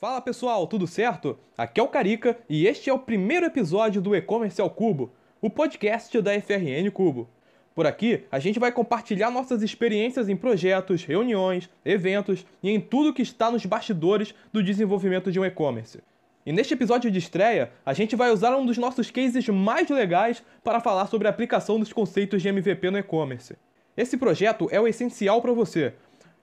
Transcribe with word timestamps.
Fala 0.00 0.18
pessoal, 0.22 0.66
tudo 0.66 0.86
certo? 0.86 1.38
Aqui 1.58 1.78
é 1.78 1.82
o 1.82 1.86
Carica 1.86 2.38
e 2.48 2.66
este 2.66 2.88
é 2.88 2.92
o 2.92 2.98
primeiro 2.98 3.44
episódio 3.44 4.00
do 4.00 4.16
E-Commerce 4.16 4.58
ao 4.58 4.70
Cubo, 4.70 5.12
o 5.42 5.50
podcast 5.50 6.18
da 6.22 6.32
FRN 6.40 6.90
Cubo. 6.90 7.28
Por 7.74 7.86
aqui, 7.86 8.24
a 8.32 8.38
gente 8.38 8.58
vai 8.58 8.72
compartilhar 8.72 9.30
nossas 9.30 9.60
experiências 9.60 10.30
em 10.30 10.36
projetos, 10.36 11.04
reuniões, 11.04 11.68
eventos 11.84 12.46
e 12.62 12.70
em 12.70 12.80
tudo 12.80 13.12
que 13.12 13.20
está 13.20 13.50
nos 13.50 13.66
bastidores 13.66 14.34
do 14.50 14.62
desenvolvimento 14.62 15.30
de 15.30 15.38
um 15.38 15.44
e-commerce. 15.44 16.02
E 16.46 16.50
neste 16.50 16.72
episódio 16.72 17.10
de 17.10 17.18
estreia, 17.18 17.70
a 17.84 17.92
gente 17.92 18.16
vai 18.16 18.30
usar 18.30 18.56
um 18.56 18.64
dos 18.64 18.78
nossos 18.78 19.10
cases 19.10 19.46
mais 19.50 19.90
legais 19.90 20.42
para 20.64 20.80
falar 20.80 21.08
sobre 21.08 21.26
a 21.28 21.30
aplicação 21.30 21.78
dos 21.78 21.92
conceitos 21.92 22.40
de 22.40 22.48
MVP 22.48 22.90
no 22.90 22.96
e-commerce. 22.96 23.54
Esse 23.94 24.16
projeto 24.16 24.66
é 24.72 24.80
o 24.80 24.88
essencial 24.88 25.42
para 25.42 25.52
você, 25.52 25.92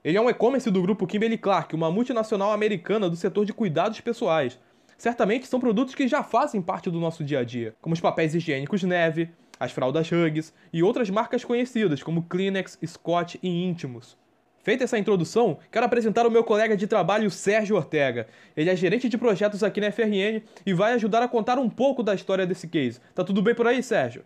ele 0.04 0.18
é 0.18 0.22
um 0.22 0.30
e-commerce 0.30 0.70
do 0.70 0.82
grupo 0.82 1.08
Kimberly 1.08 1.38
Clark, 1.38 1.76
uma 1.76 1.92
multinacional 1.92 2.52
americana 2.52 3.10
do 3.10 3.16
setor 3.16 3.46
de 3.46 3.54
cuidados 3.54 4.00
pessoais. 4.00 4.60
Certamente 4.98 5.48
são 5.48 5.60
produtos 5.60 5.96
que 5.96 6.08
já 6.08 6.24
fazem 6.24 6.62
parte 6.62 6.90
do 6.90 7.00
nosso 7.00 7.24
dia 7.24 7.40
a 7.40 7.44
dia, 7.44 7.76
como 7.82 7.94
os 7.94 8.02
papéis 8.02 8.34
higiênicos 8.34 8.84
Neve, 8.84 9.30
as 9.60 9.72
fraldas 9.72 10.10
Hugs 10.12 10.54
e 10.72 10.82
outras 10.82 11.10
marcas 11.10 11.44
conhecidas 11.44 12.02
como 12.02 12.24
Kleenex, 12.24 12.80
Scott 12.86 13.40
e 13.42 13.48
Íntimos. 13.48 14.18
Feita 14.64 14.84
essa 14.84 14.98
introdução, 14.98 15.60
quero 15.72 15.86
apresentar 15.86 16.28
o 16.28 16.32
meu 16.32 16.44
colega 16.44 16.76
de 16.76 16.88
trabalho 16.88 17.32
Sérgio 17.32 17.76
Ortega. 17.76 18.28
Ele 18.56 18.70
é 18.70 18.76
gerente 18.76 19.08
de 19.08 19.18
projetos 19.18 19.64
aqui 19.64 19.80
na 19.80 19.92
FRN 19.92 20.42
e 20.66 20.74
vai 20.74 20.94
ajudar 20.94 21.24
a 21.24 21.28
contar 21.28 21.58
um 21.58 21.70
pouco 21.70 22.04
da 22.04 22.14
história 22.14 22.46
desse 22.46 22.68
case. 22.68 23.00
Tá 23.16 23.24
tudo 23.24 23.42
bem 23.42 23.56
por 23.56 23.66
aí, 23.66 23.82
Sérgio? 23.82 24.26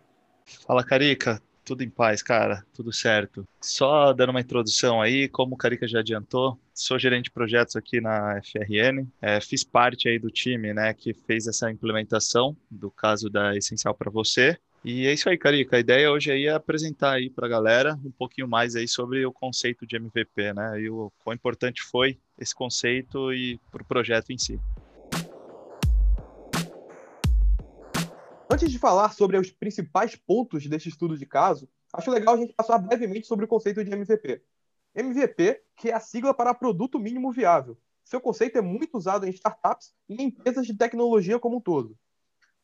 Fala, 0.65 0.83
Carica 0.83 1.41
tudo 1.63 1.83
em 1.83 1.89
paz, 1.89 2.21
cara, 2.21 2.65
tudo 2.73 2.91
certo. 2.91 3.47
Só 3.61 4.13
dando 4.13 4.31
uma 4.31 4.41
introdução 4.41 5.01
aí, 5.01 5.27
como 5.27 5.55
o 5.55 5.57
Carica 5.57 5.87
já 5.87 5.99
adiantou, 5.99 6.59
sou 6.73 6.97
gerente 6.97 7.25
de 7.25 7.31
projetos 7.31 7.75
aqui 7.75 8.01
na 8.01 8.41
FRN, 8.41 9.07
é, 9.21 9.39
fiz 9.39 9.63
parte 9.63 10.09
aí 10.09 10.17
do 10.17 10.29
time, 10.29 10.73
né, 10.73 10.93
que 10.93 11.13
fez 11.13 11.47
essa 11.47 11.69
implementação 11.71 12.55
do 12.69 12.89
caso 12.89 13.29
da 13.29 13.55
Essencial 13.55 13.93
para 13.93 14.09
você. 14.09 14.57
E 14.83 15.05
é 15.05 15.13
isso 15.13 15.29
aí, 15.29 15.37
Carica. 15.37 15.75
A 15.75 15.79
ideia 15.79 16.11
hoje 16.11 16.31
aí 16.31 16.47
é 16.47 16.53
apresentar 16.53 17.11
aí 17.11 17.29
para 17.29 17.45
a 17.45 17.49
galera 17.49 17.99
um 18.03 18.09
pouquinho 18.09 18.47
mais 18.47 18.75
aí 18.75 18.87
sobre 18.87 19.23
o 19.25 19.31
conceito 19.31 19.85
de 19.85 19.95
MVP, 19.95 20.53
né, 20.53 20.81
e 20.81 20.89
o 20.89 21.11
quão 21.23 21.35
importante 21.35 21.81
foi 21.83 22.17
esse 22.39 22.55
conceito 22.55 23.31
e 23.31 23.59
para 23.71 23.83
o 23.83 23.85
projeto 23.85 24.31
em 24.31 24.37
si. 24.37 24.59
Antes 28.51 28.69
de 28.69 28.77
falar 28.77 29.13
sobre 29.13 29.37
os 29.37 29.49
principais 29.49 30.13
pontos 30.13 30.67
desse 30.67 30.89
estudo 30.89 31.17
de 31.17 31.25
caso, 31.25 31.69
acho 31.93 32.11
legal 32.11 32.35
a 32.35 32.37
gente 32.37 32.51
passar 32.51 32.77
brevemente 32.79 33.25
sobre 33.25 33.45
o 33.45 33.47
conceito 33.47 33.81
de 33.81 33.89
MVP. 33.89 34.41
MVP, 34.93 35.61
que 35.77 35.89
é 35.89 35.93
a 35.93 36.01
sigla 36.01 36.33
para 36.33 36.53
Produto 36.53 36.99
Mínimo 36.99 37.31
Viável. 37.31 37.77
Seu 38.03 38.19
conceito 38.19 38.57
é 38.57 38.61
muito 38.61 38.97
usado 38.97 39.25
em 39.25 39.29
startups 39.29 39.93
e 40.09 40.15
em 40.15 40.25
empresas 40.25 40.67
de 40.67 40.73
tecnologia 40.73 41.39
como 41.39 41.59
um 41.59 41.61
todo. 41.61 41.97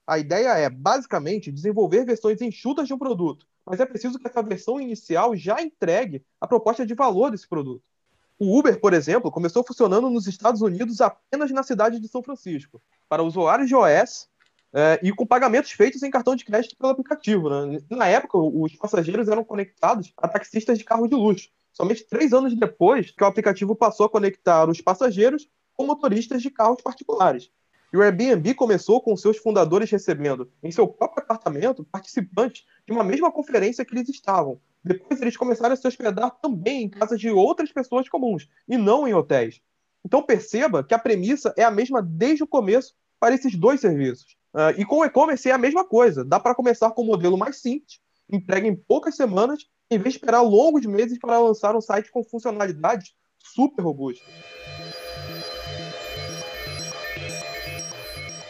A 0.06 0.20
ideia 0.20 0.50
é, 0.58 0.70
basicamente, 0.70 1.54
desenvolver 1.54 2.04
versões 2.04 2.42
enxutas 2.42 2.86
de 2.86 2.94
um 2.94 3.00
produto, 3.00 3.48
mas 3.66 3.80
é 3.80 3.86
preciso 3.86 4.20
que 4.20 4.28
essa 4.28 4.44
versão 4.44 4.82
inicial 4.82 5.38
já 5.38 5.62
entregue 5.62 6.22
a 6.42 6.46
proposta 6.46 6.86
de 6.86 6.94
valor 6.96 7.32
desse 7.32 7.48
produto. 7.48 7.90
O 8.38 8.60
Uber, 8.60 8.78
por 8.82 8.94
exemplo, 8.94 9.32
começou 9.32 9.64
funcionando 9.64 10.10
nos 10.10 10.28
Estados 10.28 10.62
Unidos 10.62 11.00
apenas 11.00 11.50
na 11.50 11.64
cidade 11.64 11.98
de 11.98 12.10
São 12.10 12.22
Francisco, 12.22 12.82
para 13.08 13.24
usuários 13.24 13.70
de 13.70 13.76
OS 13.76 14.28
é, 14.73 15.00
e 15.02 15.12
com 15.12 15.26
pagamentos 15.26 15.72
feitos 15.72 16.04
em 16.04 16.12
cartão 16.12 16.36
de 16.36 16.46
crédito 16.46 16.76
pelo 16.78 16.92
aplicativo. 16.92 17.50
Né? 17.50 17.80
Na 17.90 18.08
época, 18.08 18.38
os 18.38 18.76
passageiros 18.76 19.28
eram 19.28 19.44
conectados 19.44 20.14
a 20.18 20.28
taxistas 20.28 20.78
de 20.78 20.84
carro 20.84 21.08
de 21.08 21.16
luxo. 21.16 21.50
Somente 21.73 22.04
três 22.06 22.34
anos 22.34 22.56
depois 22.56 23.12
que 23.12 23.23
o 23.23 23.28
aplicativo 23.28 23.76
passou 23.76 24.06
a 24.06 24.10
conectar 24.10 24.70
os 24.70 24.82
passageiros 24.82 25.48
com 25.76 25.86
motoristas 25.86 26.42
de 26.42 26.50
carros 26.50 26.82
particulares. 26.82 27.52
E 27.94 27.98
o 27.98 28.02
Airbnb 28.02 28.54
começou 28.56 29.00
com 29.02 29.16
seus 29.16 29.38
fundadores 29.38 29.90
recebendo 29.90 30.52
em 30.62 30.72
seu 30.72 30.88
próprio 30.88 31.23
apartamento 31.23 31.86
participantes 31.86 32.66
de 32.86 32.92
uma 32.92 33.04
mesma 33.04 33.32
conferência 33.32 33.86
que 33.86 33.94
eles 33.94 34.10
estavam. 34.10 34.60
Depois 34.84 35.22
eles 35.22 35.38
começaram 35.38 35.73
a 35.73 35.76
se 35.76 35.88
hospedar 35.88 36.32
também 36.42 36.84
em 36.84 36.89
casas 36.89 37.20
de 37.20 37.30
outras 37.30 37.72
pessoas 37.72 38.10
comuns 38.10 38.49
e 38.67 38.78
não 38.78 39.08
em 39.08 39.14
hotéis. 39.14 39.61
Então 40.04 40.22
perceba 40.22 40.84
que 40.84 40.94
a 40.94 40.99
premissa 40.99 41.54
é 41.58 41.64
a 41.64 41.72
mesma 41.72 42.02
desde 42.02 42.44
o 42.44 42.48
começo 42.48 42.95
para 43.20 43.36
esses 43.36 43.55
dois 43.55 43.82
serviços. 43.82 44.36
Uh, 44.58 44.73
e 44.76 44.84
com 44.84 44.98
o 44.98 45.06
e-commerce 45.06 45.48
é 45.48 45.52
a 45.52 45.58
mesma 45.58 45.86
coisa. 45.86 46.26
Dá 46.26 46.40
para 46.40 46.56
começar 46.56 46.90
com 46.90 47.04
um 47.04 47.06
modelo 47.06 47.38
mais 47.38 47.62
simples, 47.62 48.00
entregue 48.28 48.68
em 48.68 48.76
poucas 48.76 49.16
semanas, 49.16 49.68
em 49.92 50.00
vez 50.00 50.14
de 50.14 50.20
esperar 50.20 50.42
longos 50.42 50.84
meses 50.84 51.20
para 51.20 51.38
lançar 51.38 51.76
um 51.76 51.82
site 51.82 52.10
com 52.10 52.23
funcionalidades 52.23 53.14
super 53.38 53.84
robustas. 53.84 54.28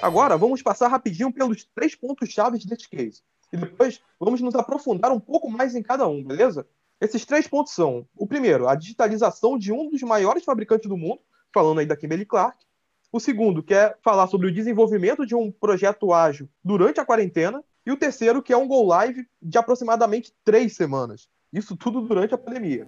Agora, 0.02 0.38
vamos 0.38 0.62
passar 0.62 0.88
rapidinho 0.88 1.34
pelos 1.34 1.66
três 1.76 1.94
pontos-chave 1.94 2.58
desse 2.60 2.88
case. 2.88 3.22
E 3.52 3.58
depois 3.58 4.02
vamos 4.18 4.40
nos 4.40 4.56
aprofundar 4.56 5.12
um 5.12 5.20
pouco 5.20 5.50
mais 5.50 5.76
em 5.76 5.84
cada 5.84 6.08
um, 6.08 6.24
beleza? 6.24 6.66
Esses 7.02 7.26
três 7.26 7.50
pontos 7.50 7.74
são: 7.74 8.08
o 8.16 8.26
primeiro, 8.26 8.70
a 8.70 8.76
digitalização 8.76 9.58
de 9.58 9.74
um 9.74 9.90
dos 9.90 10.02
maiores 10.04 10.46
fabricantes 10.46 10.88
do 10.88 10.96
mundo, 10.96 11.20
falando 11.54 11.80
aí 11.80 11.86
da 11.86 11.98
Kimberly 11.98 12.26
Clark. 12.26 12.66
O 13.12 13.20
segundo, 13.20 13.64
que 13.64 13.74
é 13.74 13.96
falar 14.04 14.28
sobre 14.28 14.48
o 14.48 14.54
desenvolvimento 14.54 15.26
de 15.26 15.34
um 15.34 15.52
projeto 15.52 16.12
ágil 16.14 16.50
durante 16.64 17.00
a 17.00 17.06
quarentena. 17.06 17.64
E 17.86 17.92
o 17.92 17.98
terceiro, 17.98 18.44
que 18.44 18.52
é 18.52 18.58
um 18.58 18.68
Go 18.68 18.84
Live 18.86 19.26
de 19.42 19.58
aproximadamente 19.58 20.34
três 20.44 20.76
semanas. 20.76 21.30
Isso 21.54 21.78
tudo 21.78 22.02
durante 22.02 22.34
a 22.34 22.38
pandemia. 22.38 22.86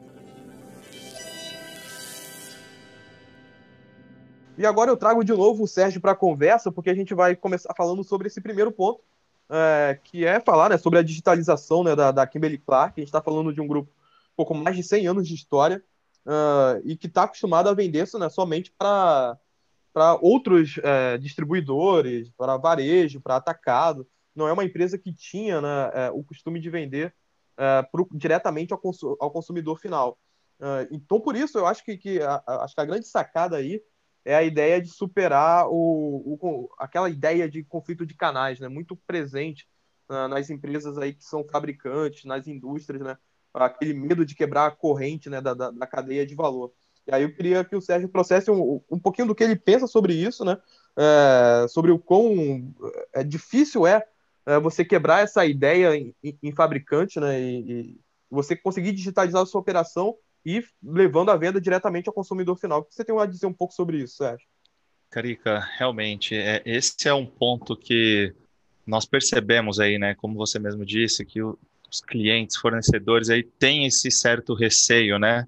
E 4.57 4.65
agora 4.65 4.91
eu 4.91 4.97
trago 4.97 5.23
de 5.23 5.31
novo 5.31 5.63
o 5.63 5.67
Sérgio 5.67 6.01
para 6.01 6.11
a 6.11 6.15
conversa, 6.15 6.69
porque 6.69 6.89
a 6.89 6.93
gente 6.93 7.13
vai 7.13 7.33
começar 7.33 7.73
falando 7.73 8.03
sobre 8.03 8.27
esse 8.27 8.41
primeiro 8.41 8.73
ponto, 8.73 9.01
é, 9.49 9.97
que 10.03 10.25
é 10.25 10.41
falar 10.41 10.69
né, 10.69 10.77
sobre 10.77 10.99
a 10.99 11.01
digitalização 11.01 11.81
né, 11.81 11.95
da, 11.95 12.11
da 12.11 12.27
Kimberly 12.27 12.57
Clark. 12.57 12.99
A 12.99 13.01
gente 13.01 13.07
está 13.07 13.21
falando 13.21 13.53
de 13.53 13.61
um 13.61 13.67
grupo 13.67 13.89
um 13.89 14.35
pouco 14.35 14.53
mais 14.53 14.75
de 14.75 14.83
100 14.83 15.07
anos 15.07 15.25
de 15.25 15.33
história 15.33 15.81
uh, 16.25 16.81
e 16.83 16.97
que 16.97 17.07
está 17.07 17.23
acostumado 17.23 17.69
a 17.69 17.73
vender 17.73 18.03
isso 18.03 18.19
né, 18.19 18.27
somente 18.27 18.69
para 18.77 19.37
para 19.93 20.15
outros 20.21 20.79
é, 20.83 21.17
distribuidores, 21.17 22.29
para 22.37 22.57
varejo, 22.57 23.21
para 23.21 23.35
atacado. 23.35 24.07
Não 24.35 24.47
é 24.47 24.53
uma 24.53 24.63
empresa 24.63 24.97
que 24.97 25.13
tinha 25.13 25.59
né, 25.61 25.91
é, 25.93 26.11
o 26.11 26.23
costume 26.23 26.59
de 26.59 26.69
vender 26.69 27.13
é, 27.57 27.81
pro, 27.91 28.07
diretamente 28.13 28.73
ao, 28.73 28.79
consu 28.79 29.17
ao, 29.19 29.31
consumidor 29.31 29.79
final. 29.79 30.17
É, 30.59 30.87
então, 30.91 31.19
por 31.19 31.35
isso, 31.35 31.57
eu 31.57 31.65
acho 31.65 31.83
que, 31.83 31.97
que 31.97 32.21
a, 32.21 32.41
a, 32.45 32.63
acho 32.63 32.75
que 32.75 32.81
a 32.81 32.85
grande 32.85 33.07
sacada 33.07 33.57
aí 33.57 33.81
é 34.23 34.35
a 34.35 34.43
ideia 34.43 34.81
de 34.81 34.89
superar 34.89 35.67
o, 35.69 36.37
o 36.41 36.69
aquela 36.77 37.09
ideia 37.09 37.49
de 37.49 37.63
conflito 37.63 38.05
de 38.05 38.13
canais, 38.13 38.59
né, 38.59 38.67
muito 38.67 38.95
presente 38.95 39.67
uh, 40.09 40.27
nas 40.27 40.49
empresas 40.49 40.97
aí 40.97 41.13
que 41.13 41.23
são 41.23 41.43
fabricantes, 41.47 42.25
nas 42.25 42.47
indústrias, 42.47 43.01
né, 43.01 43.17
aquele 43.53 43.93
medo 43.93 44.25
de 44.25 44.35
quebrar 44.35 44.67
a 44.67 44.71
corrente 44.71 45.29
né, 45.29 45.41
da, 45.41 45.53
da, 45.53 45.71
da 45.71 45.87
cadeia 45.87 46.25
de 46.25 46.35
valor. 46.35 46.71
E 47.09 47.15
aí 47.15 47.23
eu 47.23 47.33
queria 47.33 47.65
que 47.65 47.75
o 47.75 47.81
Sérgio 47.81 48.07
trouxesse 48.07 48.51
um, 48.51 48.79
um 48.89 48.99
pouquinho 48.99 49.27
do 49.27 49.33
que 49.33 49.43
ele 49.43 49.55
pensa 49.55 49.87
sobre 49.87 50.13
isso, 50.13 50.45
né? 50.45 50.59
É, 50.95 51.67
sobre 51.67 51.89
o 51.89 51.97
quão 51.97 52.71
é, 53.11 53.23
difícil 53.23 53.87
é, 53.87 54.05
é 54.45 54.59
você 54.59 54.85
quebrar 54.85 55.23
essa 55.23 55.43
ideia 55.43 55.95
em, 55.95 56.13
em 56.21 56.51
fabricante, 56.51 57.19
né? 57.19 57.41
E, 57.41 57.71
e, 57.71 57.99
você 58.29 58.55
conseguir 58.55 58.91
digitalizar 58.91 59.41
a 59.41 59.45
sua 59.47 59.59
operação 59.59 60.15
e 60.45 60.63
levando 60.83 61.31
a 61.31 61.35
venda 61.35 61.59
diretamente 61.59 62.07
ao 62.07 62.13
consumidor 62.13 62.55
final. 62.57 62.81
O 62.81 62.83
que 62.83 62.93
você 62.93 63.03
tem 63.03 63.19
a 63.19 63.25
dizer 63.25 63.47
um 63.47 63.53
pouco 63.53 63.73
sobre 63.73 63.97
isso, 63.97 64.17
Sérgio? 64.17 64.45
Carica, 65.09 65.67
realmente, 65.79 66.35
é, 66.35 66.61
esse 66.63 67.07
é 67.07 67.13
um 67.13 67.25
ponto 67.25 67.75
que 67.75 68.35
nós 68.85 69.03
percebemos 69.03 69.79
aí, 69.79 69.97
né? 69.97 70.13
Como 70.13 70.35
você 70.35 70.59
mesmo 70.59 70.85
disse, 70.85 71.25
que 71.25 71.41
o, 71.41 71.57
os 71.91 72.01
clientes, 72.01 72.55
fornecedores 72.55 73.31
aí 73.31 73.41
têm 73.41 73.87
esse 73.87 74.11
certo 74.11 74.53
receio, 74.53 75.17
né? 75.17 75.47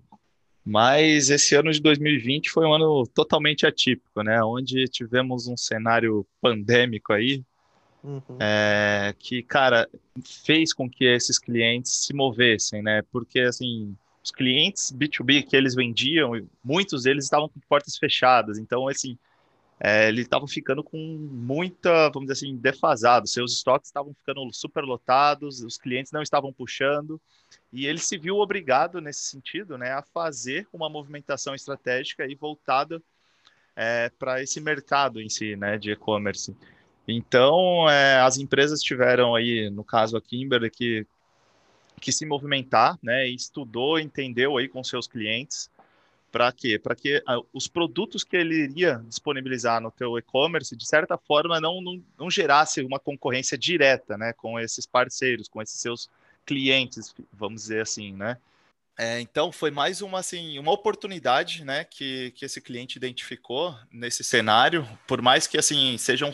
Mas 0.63 1.29
esse 1.29 1.55
ano 1.55 1.71
de 1.71 1.81
2020 1.81 2.51
foi 2.51 2.65
um 2.65 2.73
ano 2.73 3.07
totalmente 3.07 3.65
atípico, 3.65 4.21
né? 4.21 4.43
Onde 4.43 4.87
tivemos 4.87 5.47
um 5.47 5.57
cenário 5.57 6.25
pandêmico 6.39 7.13
aí, 7.13 7.43
uhum. 8.03 8.21
é, 8.39 9.13
que, 9.17 9.41
cara, 9.41 9.89
fez 10.45 10.73
com 10.73 10.89
que 10.89 11.05
esses 11.05 11.39
clientes 11.39 11.91
se 12.05 12.13
movessem, 12.13 12.83
né? 12.83 13.01
Porque, 13.11 13.39
assim, 13.39 13.95
os 14.23 14.31
clientes 14.31 14.91
B2B 14.91 15.47
que 15.47 15.55
eles 15.55 15.73
vendiam, 15.73 16.33
muitos 16.63 17.03
deles 17.03 17.23
estavam 17.23 17.49
com 17.49 17.59
portas 17.67 17.97
fechadas. 17.97 18.59
Então, 18.59 18.87
assim, 18.87 19.17
é, 19.83 20.09
eles 20.09 20.25
estavam 20.25 20.47
ficando 20.47 20.83
com 20.83 20.95
muita, 20.97 22.11
vamos 22.11 22.29
dizer 22.29 22.45
assim, 22.45 22.55
defasado. 22.55 23.27
Seus 23.27 23.53
estoques 23.53 23.89
estavam 23.89 24.13
ficando 24.13 24.47
super 24.53 24.83
lotados, 24.83 25.63
os 25.63 25.75
clientes 25.75 26.11
não 26.11 26.21
estavam 26.21 26.53
puxando. 26.53 27.19
E 27.73 27.87
ele 27.87 27.97
se 27.97 28.15
viu 28.15 28.37
obrigado, 28.37 29.01
nesse 29.01 29.23
sentido, 29.23 29.79
né, 29.79 29.91
a 29.91 30.03
fazer 30.03 30.67
uma 30.71 30.87
movimentação 30.87 31.55
estratégica 31.55 32.27
e 32.27 32.35
voltada 32.35 33.01
é, 33.75 34.11
para 34.19 34.43
esse 34.43 34.61
mercado 34.61 35.19
em 35.19 35.29
si, 35.29 35.55
né, 35.55 35.79
de 35.79 35.91
e-commerce. 35.91 36.55
Então, 37.07 37.89
é, 37.89 38.21
as 38.21 38.37
empresas 38.37 38.81
tiveram 38.83 39.33
aí, 39.33 39.67
no 39.71 39.83
caso 39.83 40.15
a 40.15 40.21
Kimberly, 40.21 40.69
que, 40.69 41.07
que 41.99 42.11
se 42.11 42.23
movimentar, 42.23 42.99
né, 43.01 43.27
estudou, 43.27 43.99
entendeu 43.99 44.57
aí 44.57 44.67
com 44.67 44.83
seus 44.83 45.07
clientes 45.07 45.70
Para 46.31 46.51
quê? 46.51 46.79
Para 46.79 46.95
que 46.95 47.17
uh, 47.17 47.45
os 47.53 47.67
produtos 47.67 48.23
que 48.23 48.37
ele 48.37 48.63
iria 48.63 49.03
disponibilizar 49.07 49.81
no 49.81 49.91
teu 49.91 50.17
e-commerce, 50.17 50.75
de 50.75 50.87
certa 50.87 51.17
forma, 51.17 51.59
não, 51.59 51.81
não, 51.81 52.01
não 52.17 52.31
gerasse 52.31 52.81
uma 52.81 52.99
concorrência 52.99 53.57
direta, 53.57 54.17
né, 54.17 54.31
com 54.33 54.59
esses 54.59 54.85
parceiros, 54.85 55.49
com 55.49 55.61
esses 55.61 55.79
seus 55.79 56.09
clientes, 56.45 57.13
vamos 57.33 57.63
dizer 57.63 57.81
assim, 57.81 58.13
né? 58.13 58.37
É, 58.97 59.19
então 59.19 59.51
foi 59.51 59.71
mais 59.71 60.01
uma 60.01 60.19
assim 60.19 60.59
uma 60.59 60.71
oportunidade, 60.71 61.63
né, 61.63 61.83
que, 61.83 62.31
que 62.31 62.45
esse 62.45 62.61
cliente 62.61 62.97
identificou 62.97 63.75
nesse 63.91 64.23
cenário, 64.23 64.87
por 65.07 65.21
mais 65.21 65.47
que 65.47 65.57
assim 65.57 65.97
seja 65.97 66.25
um, 66.25 66.33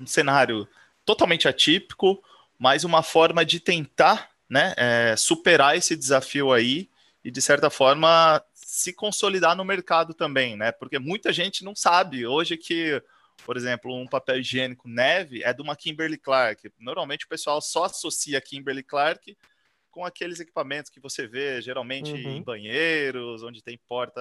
um 0.00 0.06
cenário 0.06 0.66
totalmente 1.04 1.46
atípico, 1.46 2.22
mas 2.58 2.84
uma 2.84 3.02
forma 3.02 3.44
de 3.44 3.60
tentar, 3.60 4.30
né, 4.48 4.74
é, 4.76 5.14
superar 5.16 5.76
esse 5.76 5.94
desafio 5.96 6.52
aí 6.52 6.88
e 7.24 7.30
de 7.30 7.40
certa 7.40 7.70
forma 7.70 8.42
se 8.68 8.92
consolidar 8.92 9.56
no 9.56 9.64
mercado 9.64 10.12
também, 10.12 10.54
né? 10.54 10.70
Porque 10.70 10.98
muita 10.98 11.32
gente 11.32 11.64
não 11.64 11.74
sabe 11.74 12.26
hoje 12.26 12.54
que, 12.54 13.02
por 13.46 13.56
exemplo, 13.56 13.98
um 13.98 14.06
papel 14.06 14.40
higiênico 14.40 14.86
neve 14.86 15.42
é 15.42 15.54
de 15.54 15.62
uma 15.62 15.74
Kimberly 15.74 16.18
Clark. 16.18 16.70
Normalmente 16.78 17.24
o 17.24 17.28
pessoal 17.28 17.62
só 17.62 17.84
associa 17.84 18.38
Kimberly 18.42 18.82
Clark 18.82 19.34
com 19.90 20.04
aqueles 20.04 20.38
equipamentos 20.38 20.90
que 20.90 21.00
você 21.00 21.26
vê 21.26 21.62
geralmente 21.62 22.12
uhum. 22.12 22.36
em 22.36 22.42
banheiros, 22.42 23.42
onde 23.42 23.62
tem 23.62 23.80
porta, 23.88 24.20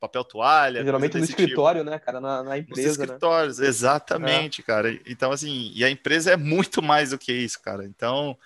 papel 0.00 0.24
toalha. 0.24 0.82
Geralmente 0.82 1.18
no 1.18 1.26
tipo. 1.26 1.42
escritório, 1.42 1.82
tipo. 1.82 1.90
né, 1.90 1.98
cara, 1.98 2.18
na, 2.18 2.42
na 2.42 2.56
empresa. 2.56 2.88
Nos 2.88 2.96
né? 2.96 3.04
escritórios, 3.04 3.58
né? 3.58 3.66
exatamente, 3.66 4.62
é. 4.62 4.64
cara. 4.64 5.00
Então, 5.04 5.30
assim, 5.30 5.70
e 5.74 5.84
a 5.84 5.90
empresa 5.90 6.32
é 6.32 6.36
muito 6.36 6.80
mais 6.80 7.10
do 7.10 7.18
que 7.18 7.30
isso, 7.30 7.60
cara. 7.60 7.84
Então, 7.84 8.38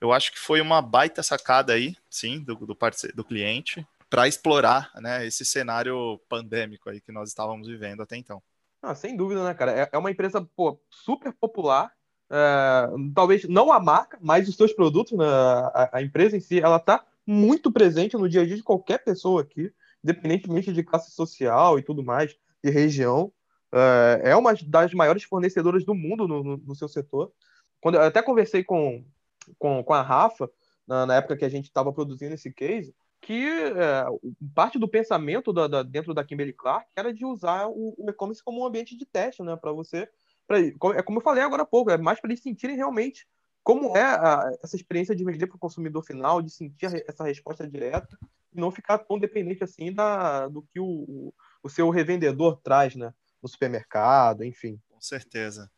eu 0.00 0.14
acho 0.14 0.32
que 0.32 0.38
foi 0.38 0.62
uma 0.62 0.80
baita 0.80 1.22
sacada 1.22 1.74
aí, 1.74 1.94
sim, 2.08 2.40
do, 2.40 2.54
do, 2.54 2.74
parceiro, 2.74 3.14
do 3.14 3.22
cliente 3.22 3.86
para 4.14 4.28
explorar 4.28 4.92
né, 5.00 5.26
esse 5.26 5.44
cenário 5.44 6.20
pandêmico 6.28 6.88
aí 6.88 7.00
que 7.00 7.10
nós 7.10 7.30
estávamos 7.30 7.66
vivendo 7.66 8.00
até 8.00 8.16
então. 8.16 8.40
Ah, 8.80 8.94
sem 8.94 9.16
dúvida, 9.16 9.42
né, 9.42 9.52
cara? 9.54 9.72
É, 9.72 9.88
é 9.90 9.98
uma 9.98 10.08
empresa 10.08 10.40
pô, 10.54 10.80
super 10.88 11.32
popular. 11.32 11.90
É, 12.30 12.86
talvez 13.12 13.42
não 13.48 13.72
a 13.72 13.80
marca, 13.80 14.16
mas 14.22 14.48
os 14.48 14.54
seus 14.54 14.72
produtos, 14.72 15.18
né? 15.18 15.26
a, 15.26 15.90
a 15.94 16.00
empresa 16.02 16.36
em 16.36 16.40
si, 16.40 16.60
ela 16.60 16.76
está 16.76 17.04
muito 17.26 17.72
presente 17.72 18.16
no 18.16 18.28
dia 18.28 18.42
a 18.42 18.46
dia 18.46 18.54
de 18.54 18.62
qualquer 18.62 19.02
pessoa 19.02 19.42
aqui, 19.42 19.72
independentemente 20.04 20.72
de 20.72 20.84
classe 20.84 21.10
social 21.10 21.76
e 21.76 21.82
tudo 21.82 22.04
mais, 22.04 22.36
de 22.62 22.70
região. 22.70 23.32
É, 23.72 24.30
é 24.30 24.36
uma 24.36 24.54
das 24.54 24.94
maiores 24.94 25.24
fornecedoras 25.24 25.84
do 25.84 25.92
mundo 25.92 26.28
no, 26.28 26.44
no, 26.44 26.56
no 26.58 26.74
seu 26.76 26.86
setor. 26.86 27.32
Quando 27.80 27.96
eu 27.96 28.02
até 28.02 28.22
conversei 28.22 28.62
com, 28.62 29.04
com, 29.58 29.82
com 29.82 29.92
a 29.92 30.02
Rafa, 30.02 30.48
na, 30.86 31.04
na 31.04 31.16
época 31.16 31.36
que 31.36 31.44
a 31.44 31.48
gente 31.48 31.64
estava 31.64 31.92
produzindo 31.92 32.34
esse 32.34 32.52
case, 32.52 32.94
que 33.24 33.48
é, 33.48 34.04
parte 34.54 34.78
do 34.78 34.86
pensamento 34.86 35.50
da, 35.50 35.66
da, 35.66 35.82
dentro 35.82 36.12
da 36.12 36.22
Kimberly 36.22 36.52
Clark 36.52 36.86
era 36.94 37.12
de 37.12 37.24
usar 37.24 37.66
o, 37.68 37.94
o 37.96 38.10
e-commerce 38.10 38.44
como 38.44 38.60
um 38.60 38.66
ambiente 38.66 38.94
de 38.94 39.06
teste, 39.06 39.42
né? 39.42 39.56
Para 39.56 39.72
você. 39.72 40.08
Pra, 40.46 40.58
é 40.60 41.02
como 41.02 41.18
eu 41.18 41.22
falei 41.22 41.42
agora 41.42 41.62
há 41.62 41.66
pouco, 41.66 41.90
é 41.90 41.96
mais 41.96 42.20
para 42.20 42.30
eles 42.30 42.42
sentirem 42.42 42.76
realmente 42.76 43.26
como 43.62 43.96
é 43.96 44.02
a, 44.02 44.52
essa 44.62 44.76
experiência 44.76 45.16
de 45.16 45.24
vender 45.24 45.46
para 45.46 45.56
o 45.56 45.58
consumidor 45.58 46.04
final, 46.04 46.42
de 46.42 46.50
sentir 46.50 47.02
essa 47.08 47.24
resposta 47.24 47.66
direta 47.66 48.18
e 48.52 48.60
não 48.60 48.70
ficar 48.70 48.98
tão 48.98 49.18
dependente 49.18 49.64
assim 49.64 49.90
da, 49.90 50.46
do 50.46 50.60
que 50.60 50.78
o, 50.78 50.84
o, 50.84 51.34
o 51.62 51.68
seu 51.70 51.88
revendedor 51.88 52.60
traz, 52.62 52.94
né? 52.94 53.14
No 53.42 53.48
supermercado, 53.48 54.44
enfim. 54.44 54.78
Com 54.90 55.00
certeza. 55.00 55.70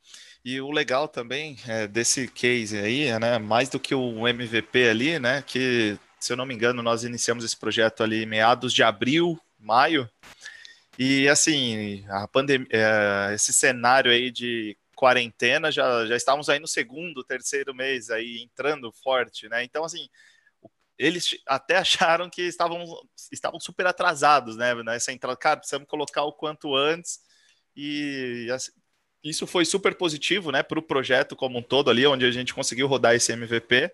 E 0.44 0.60
o 0.60 0.72
legal 0.72 1.06
também 1.06 1.56
é, 1.68 1.86
desse 1.86 2.26
case 2.26 2.76
aí, 2.76 3.16
né? 3.20 3.38
Mais 3.38 3.68
do 3.68 3.78
que 3.78 3.94
o 3.94 4.26
MVP 4.26 4.88
ali, 4.88 5.18
né? 5.20 5.42
Que 5.42 5.96
se 6.26 6.32
eu 6.32 6.36
não 6.36 6.44
me 6.44 6.54
engano, 6.54 6.82
nós 6.82 7.04
iniciamos 7.04 7.44
esse 7.44 7.56
projeto 7.56 8.02
ali 8.02 8.26
meados 8.26 8.72
de 8.72 8.82
abril, 8.82 9.40
maio. 9.58 10.10
E 10.98 11.28
assim, 11.28 12.04
a 12.08 12.26
pandemia, 12.26 12.66
é, 12.70 13.34
esse 13.34 13.52
cenário 13.52 14.10
aí 14.10 14.32
de 14.32 14.76
quarentena 14.96 15.70
já, 15.70 16.04
já 16.04 16.16
estávamos 16.16 16.48
aí 16.48 16.58
no 16.58 16.66
segundo, 16.66 17.22
terceiro 17.22 17.72
mês 17.74 18.10
aí 18.10 18.42
entrando 18.42 18.90
forte, 18.90 19.48
né? 19.48 19.62
Então 19.62 19.84
assim, 19.84 20.08
eles 20.98 21.38
até 21.46 21.76
acharam 21.78 22.28
que 22.28 22.42
estavam, 22.42 22.84
estavam 23.30 23.60
super 23.60 23.86
atrasados, 23.86 24.56
né? 24.56 24.74
Nessa 24.82 25.12
entrada, 25.12 25.36
cara, 25.36 25.58
precisamos 25.58 25.86
colocar 25.88 26.24
o 26.24 26.32
quanto 26.32 26.74
antes 26.74 27.20
e 27.76 28.48
assim, 28.52 28.72
isso 29.22 29.46
foi 29.46 29.64
super 29.64 29.94
positivo, 29.96 30.50
né, 30.50 30.62
para 30.62 30.78
o 30.78 30.82
projeto 30.82 31.36
como 31.36 31.58
um 31.58 31.62
todo 31.62 31.90
ali, 31.90 32.06
onde 32.06 32.24
a 32.24 32.30
gente 32.30 32.54
conseguiu 32.54 32.86
rodar 32.88 33.14
esse 33.14 33.32
MVP 33.32 33.92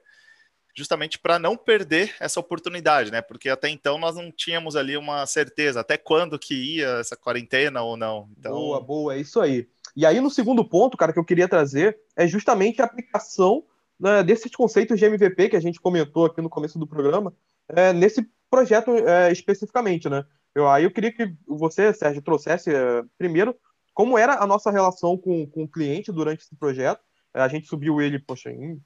justamente 0.74 1.18
para 1.18 1.38
não 1.38 1.56
perder 1.56 2.14
essa 2.18 2.40
oportunidade, 2.40 3.10
né? 3.10 3.20
Porque 3.20 3.48
até 3.48 3.68
então 3.68 3.98
nós 3.98 4.16
não 4.16 4.30
tínhamos 4.30 4.76
ali 4.76 4.96
uma 4.96 5.26
certeza 5.26 5.80
até 5.80 5.96
quando 5.96 6.38
que 6.38 6.54
ia 6.54 6.98
essa 7.00 7.16
quarentena 7.16 7.82
ou 7.82 7.96
não. 7.96 8.28
Então... 8.38 8.52
Boa, 8.52 8.80
boa, 8.80 9.14
é 9.14 9.20
isso 9.20 9.40
aí. 9.40 9.68
E 9.94 10.06
aí 10.06 10.20
no 10.20 10.30
segundo 10.30 10.64
ponto, 10.64 10.96
cara, 10.96 11.12
que 11.12 11.18
eu 11.18 11.24
queria 11.24 11.48
trazer 11.48 11.98
é 12.16 12.26
justamente 12.26 12.80
a 12.80 12.86
aplicação 12.86 13.64
né, 14.00 14.22
desses 14.22 14.50
conceitos 14.50 14.98
de 14.98 15.04
MVP 15.04 15.50
que 15.50 15.56
a 15.56 15.60
gente 15.60 15.80
comentou 15.80 16.26
aqui 16.26 16.40
no 16.40 16.50
começo 16.50 16.78
do 16.78 16.86
programa, 16.86 17.32
é, 17.68 17.92
nesse 17.92 18.26
projeto 18.50 18.90
é, 18.90 19.30
especificamente, 19.30 20.08
né? 20.08 20.24
Eu, 20.54 20.68
aí 20.68 20.84
eu 20.84 20.90
queria 20.90 21.12
que 21.12 21.34
você, 21.46 21.92
Sérgio, 21.94 22.20
trouxesse 22.20 22.74
é, 22.74 23.02
primeiro 23.16 23.56
como 23.94 24.18
era 24.18 24.42
a 24.42 24.46
nossa 24.46 24.70
relação 24.70 25.16
com, 25.16 25.46
com 25.46 25.64
o 25.64 25.68
cliente 25.68 26.10
durante 26.10 26.42
esse 26.42 26.56
projeto. 26.56 27.00
É, 27.34 27.40
a 27.40 27.48
gente 27.48 27.66
subiu 27.66 28.00
ele, 28.00 28.18
poxa, 28.18 28.50
em 28.50 28.80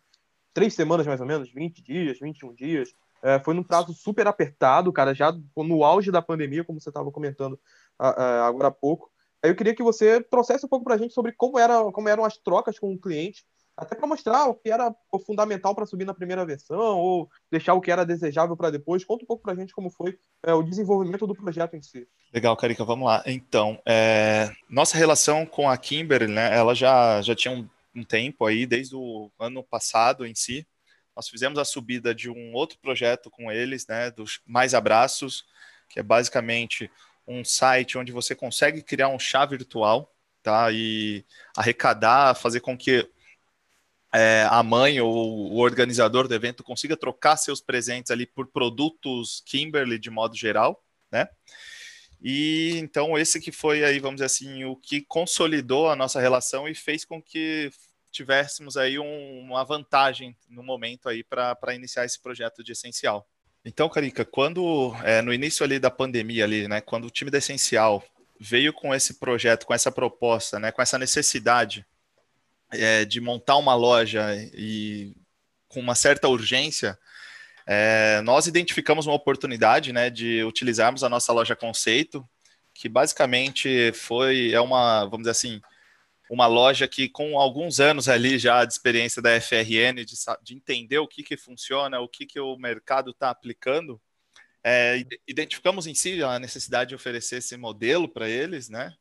três 0.56 0.72
semanas 0.72 1.06
mais 1.06 1.20
ou 1.20 1.26
menos, 1.26 1.52
20 1.52 1.82
dias, 1.82 2.18
21 2.18 2.54
dias. 2.54 2.94
É, 3.22 3.38
foi 3.38 3.52
num 3.52 3.62
prazo 3.62 3.92
super 3.92 4.26
apertado, 4.26 4.90
cara, 4.90 5.14
já 5.14 5.30
no 5.54 5.84
auge 5.84 6.10
da 6.10 6.22
pandemia, 6.22 6.64
como 6.64 6.80
você 6.80 6.88
estava 6.88 7.12
comentando 7.12 7.60
agora 7.98 8.68
há 8.68 8.70
pouco. 8.70 9.10
Aí 9.42 9.50
eu 9.50 9.54
queria 9.54 9.74
que 9.74 9.82
você 9.82 10.18
trouxesse 10.22 10.64
um 10.64 10.68
pouco 10.68 10.86
para 10.86 10.94
a 10.94 10.98
gente 10.98 11.12
sobre 11.12 11.32
como, 11.32 11.58
era, 11.58 11.92
como 11.92 12.08
eram 12.08 12.24
as 12.24 12.38
trocas 12.38 12.78
com 12.78 12.90
o 12.90 12.98
cliente, 12.98 13.44
até 13.76 13.94
para 13.94 14.06
mostrar 14.06 14.46
o 14.46 14.54
que 14.54 14.70
era 14.70 14.94
fundamental 15.26 15.74
para 15.74 15.84
subir 15.84 16.06
na 16.06 16.14
primeira 16.14 16.46
versão, 16.46 16.98
ou 16.98 17.28
deixar 17.52 17.74
o 17.74 17.80
que 17.82 17.90
era 17.90 18.06
desejável 18.06 18.56
para 18.56 18.70
depois. 18.70 19.04
Conta 19.04 19.24
um 19.24 19.26
pouco 19.26 19.42
para 19.42 19.52
a 19.52 19.56
gente 19.56 19.74
como 19.74 19.90
foi 19.90 20.18
é, 20.42 20.54
o 20.54 20.62
desenvolvimento 20.62 21.26
do 21.26 21.34
projeto 21.34 21.76
em 21.76 21.82
si. 21.82 22.08
Legal, 22.32 22.56
Carica, 22.56 22.82
vamos 22.82 23.06
lá. 23.06 23.22
Então, 23.26 23.78
é, 23.84 24.50
nossa 24.70 24.96
relação 24.96 25.44
com 25.44 25.68
a 25.68 25.76
Kimberly, 25.76 26.32
né, 26.32 26.56
ela 26.56 26.74
já, 26.74 27.20
já 27.20 27.34
tinha 27.34 27.52
um 27.52 27.68
um 27.96 28.04
tempo 28.04 28.44
aí, 28.44 28.66
desde 28.66 28.94
o 28.94 29.30
ano 29.38 29.62
passado 29.62 30.26
em 30.26 30.34
si. 30.34 30.66
Nós 31.14 31.28
fizemos 31.28 31.58
a 31.58 31.64
subida 31.64 32.14
de 32.14 32.28
um 32.28 32.52
outro 32.52 32.78
projeto 32.78 33.30
com 33.30 33.50
eles, 33.50 33.86
né, 33.86 34.10
dos 34.10 34.40
Mais 34.46 34.74
Abraços, 34.74 35.44
que 35.88 35.98
é 35.98 36.02
basicamente 36.02 36.90
um 37.26 37.44
site 37.44 37.96
onde 37.96 38.12
você 38.12 38.34
consegue 38.34 38.82
criar 38.82 39.08
um 39.08 39.18
chá 39.18 39.44
virtual, 39.46 40.14
tá? 40.42 40.70
E 40.70 41.24
arrecadar, 41.56 42.34
fazer 42.34 42.60
com 42.60 42.76
que 42.76 43.08
é, 44.12 44.46
a 44.48 44.62
mãe 44.62 45.00
ou 45.00 45.52
o 45.52 45.58
organizador 45.58 46.28
do 46.28 46.34
evento 46.34 46.62
consiga 46.62 46.96
trocar 46.96 47.36
seus 47.36 47.60
presentes 47.60 48.10
ali 48.10 48.26
por 48.26 48.46
produtos 48.46 49.42
Kimberly 49.44 49.98
de 49.98 50.10
modo 50.10 50.36
geral, 50.36 50.82
né? 51.10 51.28
E 52.22 52.78
então 52.78 53.18
esse 53.18 53.40
que 53.40 53.52
foi 53.52 53.84
aí, 53.84 53.98
vamos 53.98 54.16
dizer 54.16 54.26
assim, 54.26 54.64
o 54.64 54.76
que 54.76 55.02
consolidou 55.02 55.90
a 55.90 55.96
nossa 55.96 56.20
relação 56.20 56.68
e 56.68 56.74
fez 56.74 57.04
com 57.04 57.20
que 57.20 57.70
tivéssemos 58.16 58.76
aí 58.78 58.98
um, 58.98 59.40
uma 59.40 59.62
vantagem 59.62 60.34
no 60.48 60.62
momento 60.62 61.08
aí 61.08 61.22
para 61.22 61.74
iniciar 61.74 62.04
esse 62.06 62.20
projeto 62.20 62.64
de 62.64 62.72
essencial. 62.72 63.28
Então, 63.64 63.88
Carica, 63.88 64.24
quando 64.24 64.96
é, 65.04 65.20
no 65.20 65.34
início 65.34 65.64
ali 65.64 65.78
da 65.78 65.90
pandemia 65.90 66.44
ali, 66.44 66.66
né, 66.66 66.80
quando 66.80 67.06
o 67.06 67.10
time 67.10 67.30
da 67.30 67.38
Essencial 67.38 68.02
veio 68.40 68.72
com 68.72 68.94
esse 68.94 69.14
projeto, 69.14 69.66
com 69.66 69.74
essa 69.74 69.90
proposta, 69.90 70.58
né, 70.58 70.70
com 70.70 70.80
essa 70.80 70.98
necessidade 70.98 71.84
é, 72.72 73.04
de 73.04 73.20
montar 73.20 73.56
uma 73.56 73.74
loja 73.74 74.34
e 74.54 75.14
com 75.68 75.80
uma 75.80 75.94
certa 75.94 76.28
urgência, 76.28 76.96
é, 77.66 78.20
nós 78.22 78.46
identificamos 78.46 79.06
uma 79.06 79.16
oportunidade, 79.16 79.92
né, 79.92 80.08
de 80.10 80.44
utilizarmos 80.44 81.02
a 81.02 81.08
nossa 81.08 81.32
loja 81.32 81.56
conceito, 81.56 82.26
que 82.72 82.88
basicamente 82.88 83.92
foi 83.92 84.52
é 84.52 84.60
uma, 84.60 85.04
vamos 85.04 85.22
dizer 85.22 85.32
assim, 85.32 85.60
uma 86.28 86.46
loja 86.46 86.88
que 86.88 87.08
com 87.08 87.38
alguns 87.38 87.80
anos 87.80 88.08
ali 88.08 88.38
já 88.38 88.64
de 88.64 88.72
experiência 88.72 89.22
da 89.22 89.40
FRN, 89.40 90.04
de, 90.04 90.14
de 90.42 90.54
entender 90.54 90.98
o 90.98 91.06
que, 91.06 91.22
que 91.22 91.36
funciona, 91.36 92.00
o 92.00 92.08
que, 92.08 92.26
que 92.26 92.40
o 92.40 92.56
mercado 92.56 93.10
está 93.10 93.30
aplicando, 93.30 94.00
é, 94.64 95.04
identificamos 95.28 95.86
em 95.86 95.94
si 95.94 96.22
a 96.22 96.38
necessidade 96.38 96.88
de 96.88 96.94
oferecer 96.94 97.36
esse 97.36 97.56
modelo 97.56 98.08
para 98.08 98.28
eles, 98.28 98.68
né? 98.68 98.92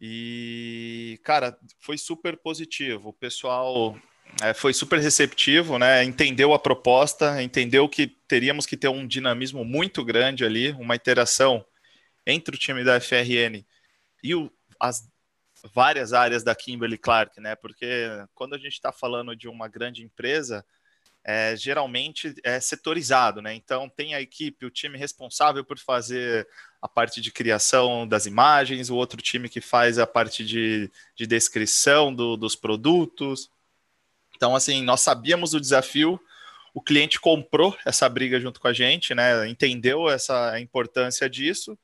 E, 0.00 1.18
cara, 1.22 1.56
foi 1.80 1.96
super 1.96 2.36
positivo. 2.36 3.10
O 3.10 3.12
pessoal 3.12 3.96
é, 4.42 4.52
foi 4.52 4.74
super 4.74 4.98
receptivo, 4.98 5.78
né? 5.78 6.02
Entendeu 6.02 6.52
a 6.52 6.58
proposta, 6.58 7.40
entendeu 7.42 7.88
que 7.88 8.08
teríamos 8.28 8.66
que 8.66 8.76
ter 8.76 8.88
um 8.88 9.06
dinamismo 9.06 9.64
muito 9.64 10.04
grande 10.04 10.44
ali, 10.44 10.72
uma 10.72 10.96
interação 10.96 11.64
entre 12.26 12.56
o 12.56 12.58
time 12.58 12.82
da 12.82 13.00
FRN 13.00 13.64
e 14.22 14.34
o, 14.34 14.50
as 14.80 15.08
várias 15.74 16.12
áreas 16.12 16.42
da 16.42 16.54
Kimberly 16.54 16.98
Clark, 16.98 17.40
né? 17.40 17.54
Porque 17.54 18.08
quando 18.34 18.54
a 18.54 18.58
gente 18.58 18.72
está 18.72 18.92
falando 18.92 19.34
de 19.34 19.48
uma 19.48 19.68
grande 19.68 20.02
empresa, 20.02 20.64
é, 21.24 21.56
geralmente 21.56 22.34
é 22.44 22.60
setorizado, 22.60 23.42
né? 23.42 23.52
Então 23.52 23.88
tem 23.88 24.14
a 24.14 24.20
equipe, 24.20 24.64
o 24.64 24.70
time 24.70 24.96
responsável 24.96 25.64
por 25.64 25.76
fazer 25.78 26.46
a 26.80 26.88
parte 26.88 27.20
de 27.20 27.32
criação 27.32 28.06
das 28.06 28.26
imagens, 28.26 28.90
o 28.90 28.94
outro 28.94 29.20
time 29.20 29.48
que 29.48 29.60
faz 29.60 29.98
a 29.98 30.06
parte 30.06 30.44
de, 30.44 30.88
de 31.16 31.26
descrição 31.26 32.14
do, 32.14 32.36
dos 32.36 32.54
produtos. 32.54 33.50
Então, 34.36 34.54
assim, 34.54 34.82
nós 34.82 35.00
sabíamos 35.00 35.52
o 35.52 35.60
desafio, 35.60 36.20
o 36.72 36.80
cliente 36.80 37.18
comprou 37.18 37.76
essa 37.84 38.08
briga 38.08 38.38
junto 38.38 38.60
com 38.60 38.68
a 38.68 38.72
gente, 38.72 39.14
né? 39.14 39.48
Entendeu 39.48 40.08
essa 40.08 40.60
importância 40.60 41.28
disso, 41.28 41.76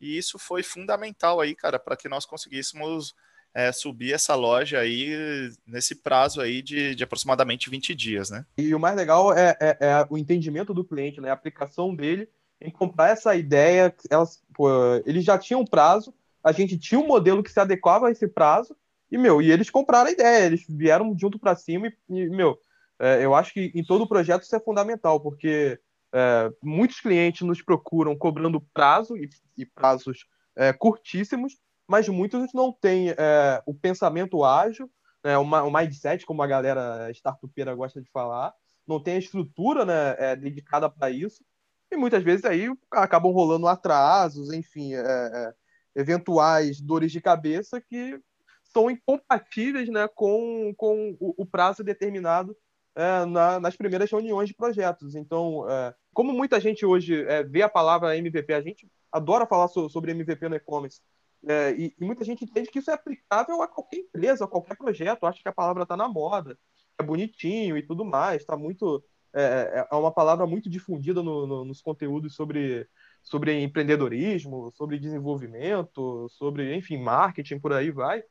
e 0.00 0.16
isso 0.16 0.38
foi 0.38 0.62
fundamental 0.62 1.40
aí, 1.40 1.54
cara, 1.54 1.78
para 1.78 1.96
que 1.96 2.08
nós 2.08 2.24
conseguíssemos 2.24 3.14
é, 3.54 3.72
subir 3.72 4.12
essa 4.12 4.34
loja 4.34 4.78
aí 4.78 5.50
nesse 5.66 5.94
prazo 5.96 6.40
aí 6.40 6.62
de, 6.62 6.94
de, 6.94 7.04
aproximadamente 7.04 7.70
20 7.70 7.94
dias, 7.94 8.30
né? 8.30 8.44
E 8.56 8.74
o 8.74 8.78
mais 8.78 8.96
legal 8.96 9.32
é, 9.32 9.56
é, 9.60 9.76
é, 9.80 10.06
o 10.08 10.16
entendimento 10.18 10.72
do 10.72 10.84
cliente, 10.84 11.20
né? 11.20 11.30
A 11.30 11.34
aplicação 11.34 11.94
dele 11.94 12.28
em 12.60 12.70
comprar 12.70 13.10
essa 13.10 13.34
ideia. 13.34 13.94
Elas, 14.10 14.42
pô, 14.54 14.68
eles 15.06 15.24
já 15.24 15.38
tinham 15.38 15.60
um 15.60 15.66
prazo, 15.66 16.14
a 16.42 16.52
gente 16.52 16.78
tinha 16.78 17.00
um 17.00 17.06
modelo 17.06 17.42
que 17.42 17.50
se 17.50 17.60
adequava 17.60 18.08
a 18.08 18.10
esse 18.10 18.28
prazo, 18.28 18.76
e, 19.10 19.16
meu, 19.16 19.40
e 19.40 19.50
eles 19.50 19.70
compraram 19.70 20.08
a 20.08 20.12
ideia, 20.12 20.46
eles 20.46 20.64
vieram 20.68 21.16
junto 21.18 21.38
para 21.38 21.56
cima 21.56 21.88
e, 21.88 21.94
e, 22.10 22.28
meu, 22.28 22.58
é, 22.98 23.24
eu 23.24 23.34
acho 23.34 23.52
que 23.54 23.72
em 23.74 23.82
todo 23.82 24.08
projeto 24.08 24.42
isso 24.42 24.54
é 24.54 24.60
fundamental, 24.60 25.20
porque 25.20 25.78
é, 26.12 26.50
muitos 26.62 27.00
clientes 27.00 27.46
nos 27.46 27.62
procuram 27.62 28.16
cobrando 28.16 28.60
prazo 28.74 29.16
e, 29.16 29.28
e 29.56 29.64
prazos 29.64 30.26
é, 30.56 30.72
curtíssimos, 30.72 31.56
mas 31.88 32.08
muitos 32.08 32.52
não 32.52 32.70
têm 32.70 33.10
é, 33.10 33.62
o 33.66 33.74
pensamento 33.74 34.44
ágil, 34.44 34.90
né, 35.24 35.36
o 35.38 35.70
mindset, 35.70 36.24
como 36.26 36.42
a 36.42 36.46
galera 36.46 37.10
startupeira 37.10 37.74
gosta 37.74 38.00
de 38.00 38.10
falar, 38.10 38.52
não 38.86 39.02
tem 39.02 39.14
a 39.14 39.18
estrutura 39.18 39.84
né, 39.84 40.14
é, 40.18 40.36
dedicada 40.36 40.88
para 40.88 41.10
isso, 41.10 41.42
e 41.90 41.96
muitas 41.96 42.22
vezes 42.22 42.44
aí 42.44 42.68
acabam 42.90 43.32
rolando 43.32 43.66
atrasos, 43.66 44.52
enfim, 44.52 44.94
é, 44.94 45.00
é, 45.00 45.54
eventuais 45.96 46.80
dores 46.80 47.10
de 47.10 47.20
cabeça 47.20 47.80
que 47.80 48.20
são 48.62 48.90
incompatíveis 48.90 49.88
né, 49.88 50.06
com, 50.08 50.74
com 50.76 51.16
o, 51.18 51.42
o 51.42 51.46
prazo 51.46 51.82
determinado 51.82 52.54
é, 52.94 53.24
na, 53.24 53.58
nas 53.58 53.76
primeiras 53.76 54.10
reuniões 54.10 54.48
de 54.48 54.54
projetos. 54.54 55.14
Então, 55.14 55.68
é, 55.70 55.94
como 56.12 56.32
muita 56.32 56.60
gente 56.60 56.84
hoje 56.84 57.24
é, 57.24 57.42
vê 57.42 57.62
a 57.62 57.68
palavra 57.68 58.16
MVP, 58.16 58.52
a 58.52 58.60
gente 58.60 58.86
adora 59.10 59.46
falar 59.46 59.68
so, 59.68 59.88
sobre 59.88 60.10
MVP 60.10 60.48
no 60.48 60.56
e-commerce, 60.56 61.00
é, 61.46 61.72
e, 61.72 61.94
e, 61.98 62.04
muita 62.04 62.24
gente 62.24 62.44
entende 62.44 62.70
que 62.70 62.78
isso 62.78 62.90
é 62.90 62.94
aplicável 62.94 63.62
a 63.62 63.68
qualquer 63.68 63.98
empresa, 63.98 64.44
a 64.44 64.48
qualquer 64.48 64.76
projeto. 64.76 65.24
Acho 65.26 65.42
que 65.42 65.48
a 65.48 65.52
palavra 65.52 65.84
está 65.84 65.96
na 65.96 66.08
moda, 66.08 66.58
é 66.98 67.02
bonitinho 67.02 67.76
e 67.76 67.82
tudo 67.82 68.04
mais, 68.04 68.42
está 68.42 68.56
muito. 68.56 69.04
É, 69.32 69.42
é, 69.42 69.88
é, 69.92 69.94
uma 69.94 70.10
palavra 70.10 70.46
muito 70.46 70.70
difundida 70.70 71.22
no, 71.22 71.46
no, 71.46 71.64
nos 71.64 71.82
conteúdos 71.82 72.34
sobre, 72.34 72.88
sobre 73.22 73.60
empreendedorismo, 73.62 74.72
sobre 74.74 74.98
desenvolvimento, 74.98 76.28
sobre, 76.30 76.74
enfim, 76.74 76.96
marketing, 76.96 77.60
por 77.60 77.72
aí 77.72 77.90
vai. 77.90 78.22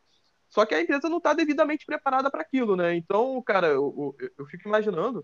Só 0.50 0.66
que 0.66 0.74
a 0.74 0.82
empresa 0.82 1.08
não 1.08 1.18
está 1.18 1.34
devidamente 1.34 1.86
preparada 1.86 2.32
para 2.32 2.42
aquilo, 2.42 2.76
né? 2.76 2.96
Então, 2.96 3.42
cara, 3.44 3.68
eu, 3.68 4.16
eu, 4.20 4.30
eu 4.40 4.46
fico 4.48 4.68
imaginando 4.68 5.20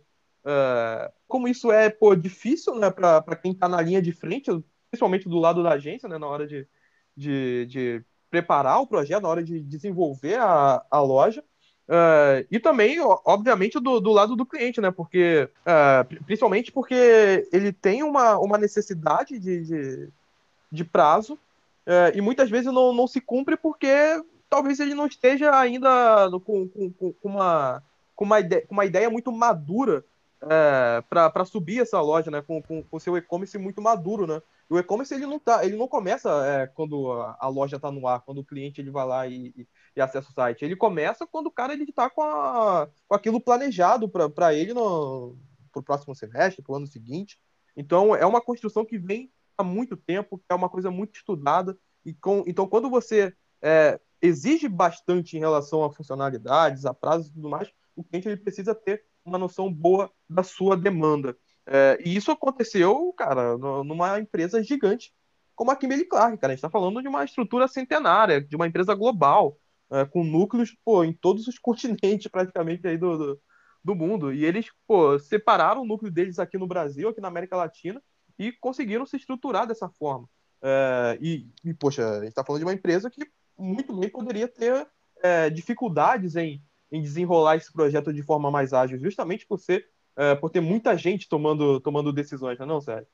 uh, 0.45 1.11
como 1.27 1.47
isso 1.47 1.71
é 1.71 1.89
pô, 1.89 2.15
difícil 2.15 2.75
né, 2.75 2.91
para 2.91 3.35
quem 3.35 3.51
está 3.51 3.67
na 3.67 3.81
linha 3.81 4.01
de 4.01 4.11
frente, 4.11 4.51
principalmente 4.89 5.27
do 5.27 5.39
lado 5.39 5.63
da 5.63 5.71
agência, 5.71 6.07
né, 6.07 6.17
na 6.17 6.27
hora 6.27 6.45
de, 6.45 6.67
de, 7.15 7.65
de 7.67 8.03
preparar 8.29 8.81
o 8.81 8.87
projeto, 8.87 9.21
na 9.21 9.29
hora 9.29 9.43
de 9.43 9.59
desenvolver 9.59 10.39
a, 10.39 10.83
a 10.89 10.99
loja. 10.99 11.43
Uh, 11.87 12.47
e 12.49 12.59
também, 12.59 12.97
obviamente, 13.25 13.79
do, 13.79 13.99
do 13.99 14.11
lado 14.11 14.35
do 14.35 14.45
cliente, 14.45 14.79
né? 14.79 14.89
Porque, 14.89 15.49
uh, 15.61 16.23
principalmente 16.25 16.71
porque 16.71 17.47
ele 17.51 17.73
tem 17.73 18.03
uma, 18.03 18.39
uma 18.39 18.57
necessidade 18.57 19.37
de, 19.37 19.61
de, 19.63 20.09
de 20.71 20.83
prazo 20.83 21.33
uh, 21.33 22.15
e 22.15 22.21
muitas 22.21 22.49
vezes 22.49 22.71
não, 22.71 22.93
não 22.93 23.05
se 23.05 23.19
cumpre 23.19 23.57
porque 23.57 23.89
talvez 24.49 24.79
ele 24.79 24.95
não 24.95 25.07
esteja 25.07 25.55
ainda 25.55 26.29
com, 26.45 26.67
com, 26.69 26.91
com 26.91 27.15
uma, 27.23 27.83
com, 28.15 28.23
uma, 28.23 28.39
ideia, 28.39 28.65
uma 28.69 28.85
ideia 28.85 29.09
muito 29.09 29.31
madura 29.31 30.03
para 31.09 31.45
subir 31.45 31.81
essa 31.81 32.01
loja, 32.01 32.31
né? 32.31 32.41
Com 32.41 32.83
o 32.91 32.99
seu 32.99 33.15
e-commerce 33.17 33.57
muito 33.57 33.81
maduro, 33.81 34.25
né? 34.25 34.41
O 34.73 34.79
e-commerce 34.79 35.13
ele 35.13 35.27
não 35.27 35.37
tá, 35.37 35.63
ele 35.63 35.77
não 35.77 35.87
começa 35.87 36.29
é, 36.47 36.67
quando 36.67 37.11
a, 37.11 37.47
loja 37.47 37.75
está 37.75 37.91
no 37.91 38.07
ar, 38.07 38.21
quando 38.21 38.39
o 38.39 38.45
cliente 38.45 38.81
ele 38.81 38.89
vai 38.89 39.05
lá 39.05 39.27
e, 39.27 39.53
e, 39.55 39.67
e, 39.95 40.01
acessa 40.01 40.29
o 40.29 40.33
site. 40.33 40.65
Ele 40.65 40.75
começa 40.75 41.27
quando 41.27 41.47
o 41.47 41.51
cara 41.51 41.73
ele 41.73 41.83
está 41.83 42.09
com, 42.09 42.23
com 43.07 43.15
aquilo 43.15 43.39
planejado 43.39 44.09
para 44.09 44.53
ele 44.53 44.73
no 44.73 45.37
pro 45.71 45.83
próximo 45.83 46.15
semestre, 46.15 46.63
para 46.63 46.73
o 46.73 46.75
ano 46.75 46.87
seguinte. 46.87 47.39
Então 47.77 48.15
é 48.15 48.25
uma 48.25 48.41
construção 48.41 48.83
que 48.83 48.97
vem 48.97 49.31
há 49.57 49.63
muito 49.63 49.95
tempo, 49.95 50.39
que 50.39 50.45
é 50.49 50.55
uma 50.55 50.69
coisa 50.69 50.89
muito 50.89 51.15
estudada. 51.15 51.77
E 52.03 52.13
com, 52.13 52.43
então 52.47 52.67
quando 52.67 52.89
você 52.89 53.31
é, 53.61 53.99
exige 54.21 54.67
bastante 54.67 55.37
em 55.37 55.39
relação 55.39 55.83
a 55.83 55.91
funcionalidades, 55.91 56.85
a 56.85 56.93
prazos 56.93 57.27
e 57.27 57.33
tudo 57.33 57.49
mais, 57.49 57.71
o 57.95 58.03
cliente 58.03 58.27
ele 58.27 58.37
precisa 58.37 58.73
ter 58.73 59.05
uma 59.23 59.37
noção 59.37 59.71
boa 59.71 60.11
da 60.27 60.41
sua 60.41 60.75
demanda. 60.75 61.37
É, 61.65 61.97
e 62.03 62.15
isso 62.15 62.31
aconteceu, 62.31 63.13
cara, 63.13 63.57
numa 63.57 64.19
empresa 64.19 64.61
gigante 64.63 65.13
como 65.55 65.71
a 65.71 65.75
Kimberly 65.75 66.05
Clark, 66.05 66.37
cara. 66.37 66.53
A 66.53 66.55
gente 66.55 66.59
está 66.59 66.69
falando 66.69 67.01
de 67.01 67.07
uma 67.07 67.23
estrutura 67.23 67.67
centenária, 67.67 68.41
de 68.41 68.55
uma 68.55 68.67
empresa 68.67 68.93
global, 68.93 69.57
é, 69.91 70.05
com 70.05 70.23
núcleos 70.23 70.75
pô, 70.83 71.03
em 71.03 71.13
todos 71.13 71.47
os 71.47 71.57
continentes 71.59 72.27
praticamente 72.27 72.87
aí 72.87 72.97
do, 72.97 73.17
do, 73.17 73.41
do, 73.83 73.95
mundo. 73.95 74.33
E 74.33 74.43
eles 74.45 74.67
pô, 74.87 75.17
separaram 75.19 75.81
o 75.81 75.85
núcleo 75.85 76.11
deles 76.11 76.39
aqui 76.39 76.57
no 76.57 76.67
Brasil, 76.67 77.09
aqui 77.09 77.21
na 77.21 77.27
América 77.27 77.55
Latina, 77.55 78.01
e 78.37 78.51
conseguiram 78.51 79.05
se 79.05 79.17
estruturar 79.17 79.67
dessa 79.67 79.89
forma. 79.89 80.27
É, 80.61 81.17
e, 81.21 81.47
e, 81.63 81.73
poxa, 81.73 82.09
a 82.09 82.19
gente 82.19 82.29
está 82.29 82.43
falando 82.43 82.61
de 82.61 82.65
uma 82.65 82.73
empresa 82.73 83.09
que 83.09 83.27
muito 83.57 83.95
bem 83.95 84.09
poderia 84.09 84.47
ter 84.47 84.87
é, 85.21 85.49
dificuldades 85.49 86.35
em, 86.35 86.63
em 86.91 87.01
desenrolar 87.01 87.57
esse 87.57 87.71
projeto 87.71 88.11
de 88.11 88.23
forma 88.23 88.49
mais 88.49 88.73
ágil, 88.73 88.99
justamente 88.99 89.45
por 89.45 89.59
ser 89.59 89.87
é, 90.15 90.35
por 90.35 90.49
ter 90.49 90.61
muita 90.61 90.97
gente 90.97 91.27
tomando, 91.27 91.79
tomando 91.79 92.13
decisões, 92.13 92.57
não 92.59 92.65
é 92.65 92.69
não, 92.69 92.81
Sérgio? 92.81 93.07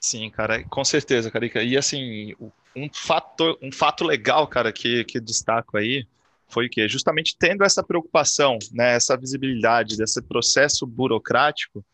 Sim, 0.00 0.30
cara, 0.30 0.62
com 0.64 0.84
certeza, 0.84 1.30
Carica. 1.30 1.62
E 1.62 1.76
assim, 1.76 2.34
um 2.74 2.88
fato, 2.92 3.58
um 3.62 3.72
fato 3.72 4.04
legal, 4.04 4.46
cara, 4.46 4.72
que, 4.72 5.04
que 5.04 5.18
destaco 5.18 5.76
aí 5.76 6.06
foi 6.48 6.68
que 6.68 6.86
justamente 6.86 7.36
tendo 7.36 7.64
essa 7.64 7.82
preocupação, 7.82 8.58
né, 8.72 8.94
essa 8.94 9.16
visibilidade 9.16 9.96
desse 9.96 10.22
processo 10.22 10.86
burocrático, 10.86 11.84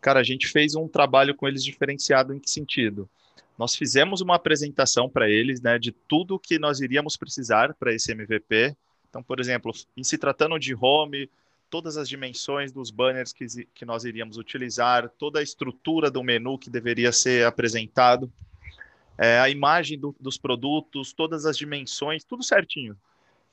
cara, 0.00 0.20
a 0.20 0.24
gente 0.24 0.48
fez 0.48 0.74
um 0.74 0.88
trabalho 0.88 1.34
com 1.34 1.46
eles 1.46 1.62
diferenciado 1.62 2.34
em 2.34 2.40
que 2.40 2.50
sentido? 2.50 3.08
Nós 3.56 3.76
fizemos 3.76 4.20
uma 4.20 4.34
apresentação 4.34 5.08
para 5.08 5.30
eles, 5.30 5.60
né, 5.60 5.78
de 5.78 5.92
tudo 5.92 6.38
que 6.38 6.58
nós 6.58 6.80
iríamos 6.80 7.16
precisar 7.16 7.74
para 7.74 7.94
esse 7.94 8.10
MVP. 8.10 8.74
Então, 9.08 9.22
por 9.22 9.38
exemplo, 9.38 9.72
em 9.96 10.02
se 10.02 10.18
tratando 10.18 10.58
de 10.58 10.74
home, 10.74 11.30
todas 11.72 11.96
as 11.96 12.06
dimensões 12.06 12.70
dos 12.70 12.90
banners 12.90 13.32
que, 13.32 13.46
que 13.74 13.86
nós 13.86 14.04
iríamos 14.04 14.36
utilizar, 14.36 15.08
toda 15.08 15.40
a 15.40 15.42
estrutura 15.42 16.10
do 16.10 16.22
menu 16.22 16.58
que 16.58 16.68
deveria 16.68 17.10
ser 17.10 17.46
apresentado, 17.46 18.30
é, 19.16 19.40
a 19.40 19.48
imagem 19.48 19.98
do, 19.98 20.14
dos 20.20 20.36
produtos, 20.36 21.14
todas 21.14 21.46
as 21.46 21.56
dimensões, 21.56 22.24
tudo 22.24 22.42
certinho. 22.42 22.94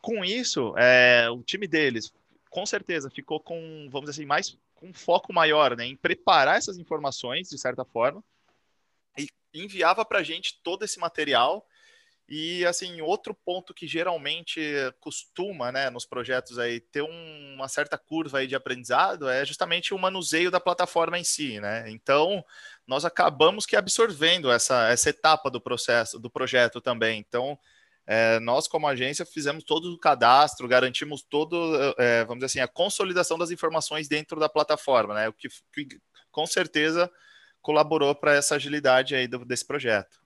Com 0.02 0.26
isso, 0.26 0.74
é, 0.78 1.30
o 1.30 1.42
time 1.42 1.66
deles, 1.66 2.12
com 2.50 2.66
certeza, 2.66 3.10
ficou 3.10 3.40
com, 3.40 3.88
vamos 3.90 4.10
dizer 4.10 4.22
assim, 4.22 4.28
mais 4.28 4.58
com 4.76 4.88
um 4.88 4.94
foco 4.94 5.32
maior 5.32 5.78
né, 5.78 5.86
em 5.86 5.96
preparar 5.96 6.58
essas 6.58 6.78
informações, 6.78 7.50
de 7.50 7.58
certa 7.58 7.86
forma, 7.86 8.22
e 9.18 9.30
enviava 9.54 10.04
para 10.04 10.20
a 10.20 10.24
gente 10.24 10.60
todo 10.62 10.84
esse 10.84 11.00
material 11.00 11.66
e 12.30 12.64
assim, 12.66 13.02
outro 13.02 13.34
ponto 13.34 13.74
que 13.74 13.88
geralmente 13.88 14.62
costuma, 15.00 15.72
né, 15.72 15.90
nos 15.90 16.06
projetos 16.06 16.60
aí 16.60 16.80
ter 16.80 17.02
um, 17.02 17.56
uma 17.56 17.68
certa 17.68 17.98
curva 17.98 18.38
aí 18.38 18.48
de 18.48 18.56
aprendizado 18.56 19.28
é 19.28 19.44
justamente 19.44 19.96
o 19.96 19.98
manuseio 19.98 20.52
da 20.52 20.60
plataforma 20.60 21.18
em 21.18 21.24
si, 21.24 21.60
né? 21.60 21.90
Então, 21.90 22.44
nós 22.86 23.04
acabamos 23.04 23.66
que 23.66 23.76
absorvendo 23.76 24.52
essa, 24.52 24.90
essa 24.90 25.10
etapa 25.10 25.50
do 25.50 25.60
processo, 25.60 26.20
do 26.20 26.30
projeto 26.30 26.80
também. 26.80 27.20
Então, 27.20 27.58
é, 28.06 28.40
nós 28.40 28.68
como 28.68 28.88
agência 28.88 29.26
fizemos 29.26 29.64
todo 29.64 29.92
o 29.92 29.98
cadastro, 29.98 30.68
garantimos 30.68 31.24
todo, 31.24 31.56
é, 31.98 32.24
vamos 32.26 32.44
dizer 32.44 32.46
assim, 32.46 32.60
a 32.60 32.68
consolidação 32.68 33.40
das 33.40 33.50
informações 33.50 34.08
dentro 34.08 34.40
da 34.40 34.48
plataforma, 34.48 35.16
né? 35.16 35.30
O 35.30 35.34
que, 35.34 35.50
que 35.74 36.00
com 36.32 36.46
certeza 36.46 37.12
colaborou 37.60 38.14
para 38.14 38.36
essa 38.36 38.56
agilidade 38.56 39.16
aí 39.16 39.28
do, 39.28 39.44
desse 39.44 39.66
projeto. 39.66 40.19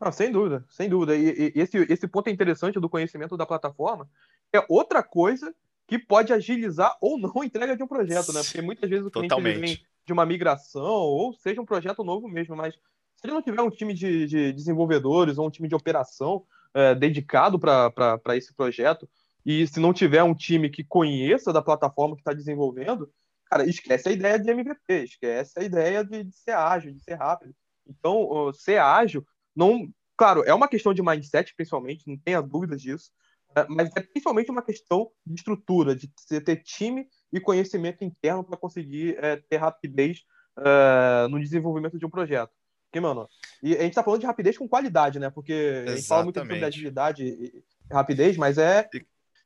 Ah, 0.00 0.12
sem 0.12 0.30
dúvida, 0.30 0.64
sem 0.68 0.88
dúvida. 0.88 1.16
E, 1.16 1.52
e, 1.54 1.60
esse, 1.60 1.76
esse 1.90 2.06
ponto 2.06 2.28
é 2.28 2.30
interessante 2.30 2.78
do 2.78 2.88
conhecimento 2.88 3.36
da 3.36 3.46
plataforma. 3.46 4.08
É 4.52 4.64
outra 4.68 5.02
coisa 5.02 5.54
que 5.86 5.98
pode 5.98 6.32
agilizar 6.32 6.96
ou 7.00 7.18
não 7.18 7.32
a 7.40 7.46
entrega 7.46 7.76
de 7.76 7.82
um 7.82 7.88
projeto, 7.88 8.32
né? 8.32 8.42
Porque 8.42 8.62
muitas 8.62 8.88
vezes 8.88 9.06
o 9.06 9.10
cliente 9.10 9.40
vem 9.40 9.78
de 10.06 10.12
uma 10.12 10.24
migração 10.24 10.84
ou 10.84 11.32
seja 11.34 11.60
um 11.60 11.66
projeto 11.66 12.04
novo 12.04 12.28
mesmo, 12.28 12.54
mas 12.54 12.74
se 12.74 13.26
ele 13.26 13.32
não 13.32 13.42
tiver 13.42 13.62
um 13.62 13.70
time 13.70 13.92
de, 13.92 14.26
de 14.26 14.52
desenvolvedores 14.52 15.38
ou 15.38 15.46
um 15.46 15.50
time 15.50 15.68
de 15.68 15.74
operação 15.74 16.44
é, 16.72 16.94
dedicado 16.94 17.58
para 17.58 18.36
esse 18.36 18.54
projeto, 18.54 19.08
e 19.44 19.66
se 19.66 19.80
não 19.80 19.92
tiver 19.92 20.22
um 20.22 20.34
time 20.34 20.68
que 20.68 20.84
conheça 20.84 21.52
da 21.52 21.62
plataforma 21.62 22.14
que 22.14 22.20
está 22.20 22.32
desenvolvendo, 22.32 23.10
cara, 23.46 23.64
esquece 23.64 24.08
a 24.08 24.12
ideia 24.12 24.38
de 24.38 24.50
MVP, 24.50 25.04
esquece 25.04 25.58
a 25.58 25.64
ideia 25.64 26.04
de, 26.04 26.24
de 26.24 26.36
ser 26.36 26.52
ágil, 26.52 26.92
de 26.92 27.00
ser 27.02 27.14
rápido. 27.14 27.54
Então, 27.86 28.52
ser 28.52 28.78
ágil, 28.78 29.26
não, 29.58 29.92
claro, 30.16 30.44
é 30.44 30.54
uma 30.54 30.68
questão 30.68 30.94
de 30.94 31.02
mindset, 31.02 31.52
principalmente, 31.56 32.06
não 32.06 32.16
tenha 32.16 32.40
dúvidas 32.40 32.80
disso, 32.80 33.10
é, 33.56 33.66
mas 33.68 33.90
é 33.96 34.00
principalmente 34.00 34.50
uma 34.52 34.62
questão 34.62 35.10
de 35.26 35.34
estrutura, 35.34 35.96
de 35.96 36.08
ter 36.40 36.62
time 36.62 37.08
e 37.32 37.40
conhecimento 37.40 38.04
interno 38.04 38.44
para 38.44 38.56
conseguir 38.56 39.16
é, 39.18 39.36
ter 39.36 39.56
rapidez 39.56 40.22
é, 40.58 41.26
no 41.28 41.40
desenvolvimento 41.40 41.98
de 41.98 42.06
um 42.06 42.10
projeto. 42.10 42.52
Porque, 42.88 43.00
mano, 43.00 43.28
e 43.60 43.74
a 43.74 43.80
gente 43.80 43.90
está 43.90 44.02
falando 44.02 44.20
de 44.20 44.26
rapidez 44.26 44.56
com 44.56 44.68
qualidade, 44.68 45.18
né? 45.18 45.28
Porque 45.28 45.52
Exatamente. 45.52 45.90
a 45.90 45.96
gente 45.96 46.08
fala 46.08 46.24
muito 46.24 46.38
sobre 46.38 46.64
agilidade 46.64 47.24
e 47.24 47.64
rapidez, 47.92 48.36
mas 48.36 48.58
é, 48.58 48.88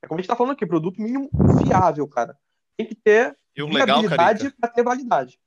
é 0.02 0.06
como 0.06 0.18
a 0.18 0.20
gente 0.20 0.26
está 0.26 0.36
falando 0.36 0.52
aqui, 0.52 0.66
produto 0.66 1.00
mínimo 1.00 1.30
viável, 1.64 2.06
cara. 2.06 2.36
Tem 2.76 2.86
que 2.86 2.94
ter 2.94 3.34
viabilidade 3.56 4.50
para 4.60 4.70
ter 4.70 4.82
validade. 4.82 5.40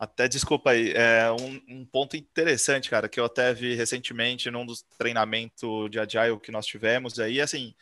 Até, 0.00 0.26
desculpa 0.26 0.70
aí, 0.70 0.94
é 0.94 1.30
um, 1.30 1.60
um, 1.68 1.84
ponto 1.84 2.16
interessante, 2.16 2.88
cara, 2.88 3.06
que 3.06 3.20
eu 3.20 3.26
até 3.26 3.52
vi 3.52 3.74
recentemente 3.74 4.50
num 4.50 4.64
dos 4.64 4.80
treinamentos 4.96 5.90
de 5.90 6.00
Agile 6.00 6.40
que 6.40 6.50
nós 6.50 6.64
tivemos 6.64 7.20
aí, 7.20 7.38
assim, 7.38 7.74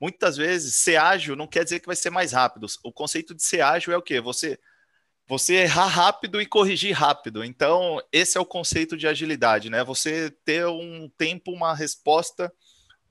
muitas 0.00 0.36
vezes 0.36 0.74
ser 0.74 0.96
ágil 0.96 1.36
não 1.36 1.46
quer 1.46 1.62
dizer 1.62 1.78
que 1.78 1.86
vai 1.86 1.94
ser 1.94 2.10
mais 2.10 2.32
rápido. 2.32 2.66
O 2.82 2.92
conceito 2.92 3.36
de 3.36 3.44
ser 3.44 3.60
ágil 3.60 3.92
é 3.92 3.96
o 3.96 4.02
quê? 4.02 4.20
Você, 4.20 4.58
você 5.28 5.58
errar 5.58 5.86
rápido 5.86 6.40
e 6.40 6.46
corrigir 6.46 6.92
rápido. 6.92 7.44
Então, 7.44 8.02
esse 8.12 8.36
é 8.36 8.40
o 8.40 8.46
conceito 8.46 8.96
de 8.96 9.06
agilidade, 9.06 9.70
né? 9.70 9.84
Você 9.84 10.28
ter 10.44 10.66
um 10.66 11.08
tempo, 11.16 11.52
uma 11.52 11.72
resposta 11.72 12.52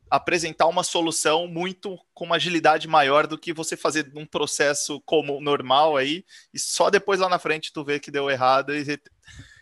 apresentar 0.09 0.67
uma 0.67 0.83
solução 0.83 1.47
muito 1.47 1.97
com 2.13 2.25
uma 2.25 2.37
agilidade 2.37 2.87
maior 2.87 3.27
do 3.27 3.37
que 3.37 3.53
você 3.53 3.77
fazer 3.77 4.11
um 4.15 4.25
processo 4.25 5.01
como 5.05 5.39
normal 5.39 5.95
aí 5.95 6.25
e 6.53 6.59
só 6.59 6.89
depois 6.89 7.19
lá 7.19 7.29
na 7.29 7.37
frente 7.37 7.71
tu 7.71 7.83
vê 7.83 7.99
que 7.99 8.09
deu 8.09 8.29
errado 8.29 8.75
e, 8.75 8.99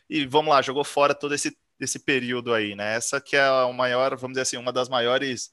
e 0.09 0.25
vamos 0.25 0.53
lá, 0.53 0.61
jogou 0.61 0.83
fora 0.83 1.13
todo 1.13 1.35
esse, 1.35 1.55
esse 1.79 1.99
período 1.99 2.53
aí, 2.53 2.75
né? 2.75 2.95
Essa 2.95 3.19
que 3.19 3.35
é 3.35 3.49
o 3.49 3.73
maior, 3.73 4.15
vamos 4.15 4.33
dizer 4.35 4.43
assim, 4.43 4.57
uma 4.57 4.71
das 4.71 4.87
maiores 4.87 5.51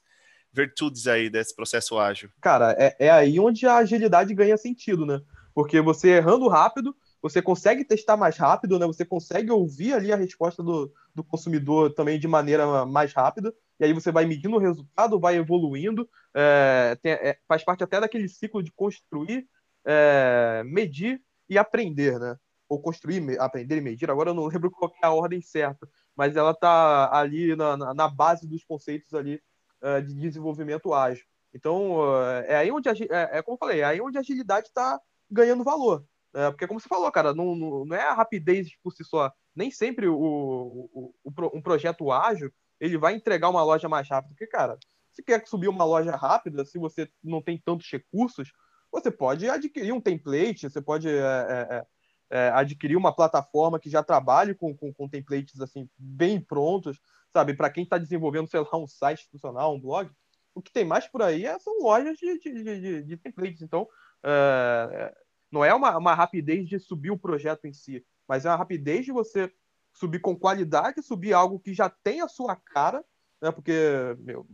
virtudes 0.53 1.09
aí 1.09 1.29
desse 1.29 1.55
processo 1.55 1.99
ágil. 1.99 2.31
Cara, 2.41 2.77
é, 2.79 2.95
é 3.07 3.11
aí 3.11 3.41
onde 3.41 3.67
a 3.67 3.77
agilidade 3.77 4.33
ganha 4.33 4.57
sentido, 4.57 5.05
né? 5.05 5.21
Porque 5.53 5.81
você 5.81 6.11
errando 6.11 6.49
rápido, 6.49 6.95
você 7.21 7.43
consegue 7.43 7.85
testar 7.85 8.17
mais 8.17 8.37
rápido, 8.37 8.79
né? 8.79 8.87
Você 8.87 9.05
consegue 9.05 9.51
ouvir 9.51 9.95
ali 9.95 10.13
a 10.13 10.17
resposta 10.17 10.63
do, 10.63 10.93
do 11.13 11.25
consumidor 11.25 11.93
também 11.93 12.19
de 12.19 12.29
maneira 12.29 12.87
mais 12.87 13.13
rápida 13.13 13.53
e 13.79 13.85
aí 13.85 13.93
você 13.93 14.13
vai 14.13 14.25
medindo 14.25 14.57
o 14.57 14.61
resultado, 14.61 15.19
vai 15.19 15.37
evoluindo, 15.37 16.09
é, 16.35 16.97
tem, 17.03 17.13
é, 17.13 17.39
faz 17.49 17.65
parte 17.65 17.83
até 17.83 18.01
daquele 18.01 18.29
ciclo 18.29 18.63
de 18.63 18.73
construir, 18.73 19.47
é, 19.85 20.63
medir 20.65 21.21
e 21.49 21.59
aprender, 21.59 22.19
né? 22.19 22.37
Ou 22.69 22.81
construir, 22.81 23.39
aprender 23.41 23.77
e 23.77 23.81
medir, 23.81 24.11
agora 24.11 24.31
eu 24.31 24.35
não 24.35 24.47
lembro 24.47 24.71
qual 24.71 24.93
é 25.03 25.07
a 25.07 25.13
ordem 25.13 25.41
certa, 25.41 25.89
mas 26.17 26.37
ela 26.37 26.53
está 26.53 27.15
ali 27.15 27.55
na, 27.57 27.95
na, 27.95 28.09
base 28.09 28.49
dos 28.49 28.65
conceitos 28.65 29.13
ali 29.13 29.41
é, 29.83 30.01
de 30.01 30.15
desenvolvimento 30.15 30.95
ágil. 30.95 31.25
Então, 31.53 32.01
é, 32.27 32.53
é 32.53 32.57
aí 32.57 32.73
onde, 32.73 32.89
a, 32.89 32.93
é, 32.93 33.39
é 33.39 33.43
como 33.43 33.57
eu 33.57 33.59
falei, 33.59 33.81
é 33.81 33.85
aí 33.85 34.01
onde 34.01 34.17
a 34.17 34.21
agilidade 34.21 34.69
está 34.69 35.01
ganhando 35.31 35.65
valor. 35.65 36.05
É, 36.35 36.51
porque, 36.51 36.67
como 36.67 36.81
você 36.81 36.89
falou, 36.89 37.11
cara, 37.13 37.33
não, 37.33 37.55
não, 37.55 37.95
é 37.95 38.03
a 38.03 38.13
rapidez 38.13 38.69
por 38.83 38.93
si 38.93 39.05
só. 39.05 39.33
Nem 39.55 39.71
sempre 39.71 40.09
o, 40.09 40.17
o, 40.17 41.15
o, 41.23 41.33
um 41.55 41.63
projeto 41.63 42.11
ágil 42.11 42.53
ele 42.85 42.99
vai 42.99 43.15
entregar 43.15 43.49
uma 43.49 43.63
loja 43.63 43.89
mais 43.89 44.09
rápido. 44.09 44.31
Porque, 44.31 44.47
cara, 44.47 44.79
se 45.11 45.23
quer 45.23 45.47
subir 45.47 45.69
uma 45.69 45.85
loja 45.85 46.15
rápida, 46.15 46.65
se 46.65 46.79
você 46.79 47.09
não 47.23 47.41
tem 47.41 47.57
tantos 47.57 47.91
recursos, 47.91 48.53
você 48.93 49.11
pode 49.11 49.49
adquirir 49.49 49.93
um 49.93 50.01
template, 50.01 50.69
você 50.69 50.83
pode 50.83 51.09
é, 51.09 51.13
é, 51.19 51.69
é, 51.71 51.87
é 52.31 52.49
adquirir 52.51 52.97
uma 52.97 53.15
plataforma 53.15 53.81
que 53.81 53.89
já 53.89 54.03
trabalhe 54.03 54.55
com, 54.55 54.77
com, 54.77 54.93
com 54.93 55.09
templates 55.09 55.61
assim 55.61 55.89
bem 55.97 56.41
prontos, 56.41 57.01
sabe? 57.33 57.55
Para 57.55 57.71
quem 57.71 57.85
está 57.85 57.97
desenvolvendo, 57.97 58.49
sei 58.49 58.61
lá, 58.61 58.77
um 58.77 58.87
site 58.87 59.21
institucional, 59.21 59.75
um 59.75 59.81
blog, 59.81 60.11
o 60.55 60.61
que 60.61 60.73
tem 60.73 60.85
mais 60.85 61.07
por 61.09 61.23
aí 61.23 61.47
é, 61.47 61.59
são 61.59 61.81
lojas 61.81 62.19
de, 62.19 62.39
de, 62.39 62.63
de, 62.63 63.03
de 63.03 63.17
templates. 63.17 63.63
Então, 63.63 63.89
é, 64.23 65.15
não 65.51 65.65
é 65.65 65.73
uma, 65.75 65.97
uma 65.97 66.15
rapidez 66.15 66.69
de 66.69 66.79
subir 66.79 67.11
o 67.11 67.19
projeto 67.19 67.65
em 67.67 67.73
si, 67.73 68.05
mas 68.29 68.45
é 68.45 68.51
uma 68.51 68.57
rapidez 68.57 69.07
de 69.07 69.13
você 69.13 69.51
subir 69.95 70.21
com 70.21 70.37
qualidade, 70.37 71.03
subir 71.03 71.33
algo 71.33 71.59
que 71.59 71.73
já 71.73 71.89
tem 71.89 72.21
a 72.21 72.29
sua 72.29 72.57
cara, 72.57 73.03
né? 73.41 73.51
Porque 73.51 73.73
meu, 74.19 74.47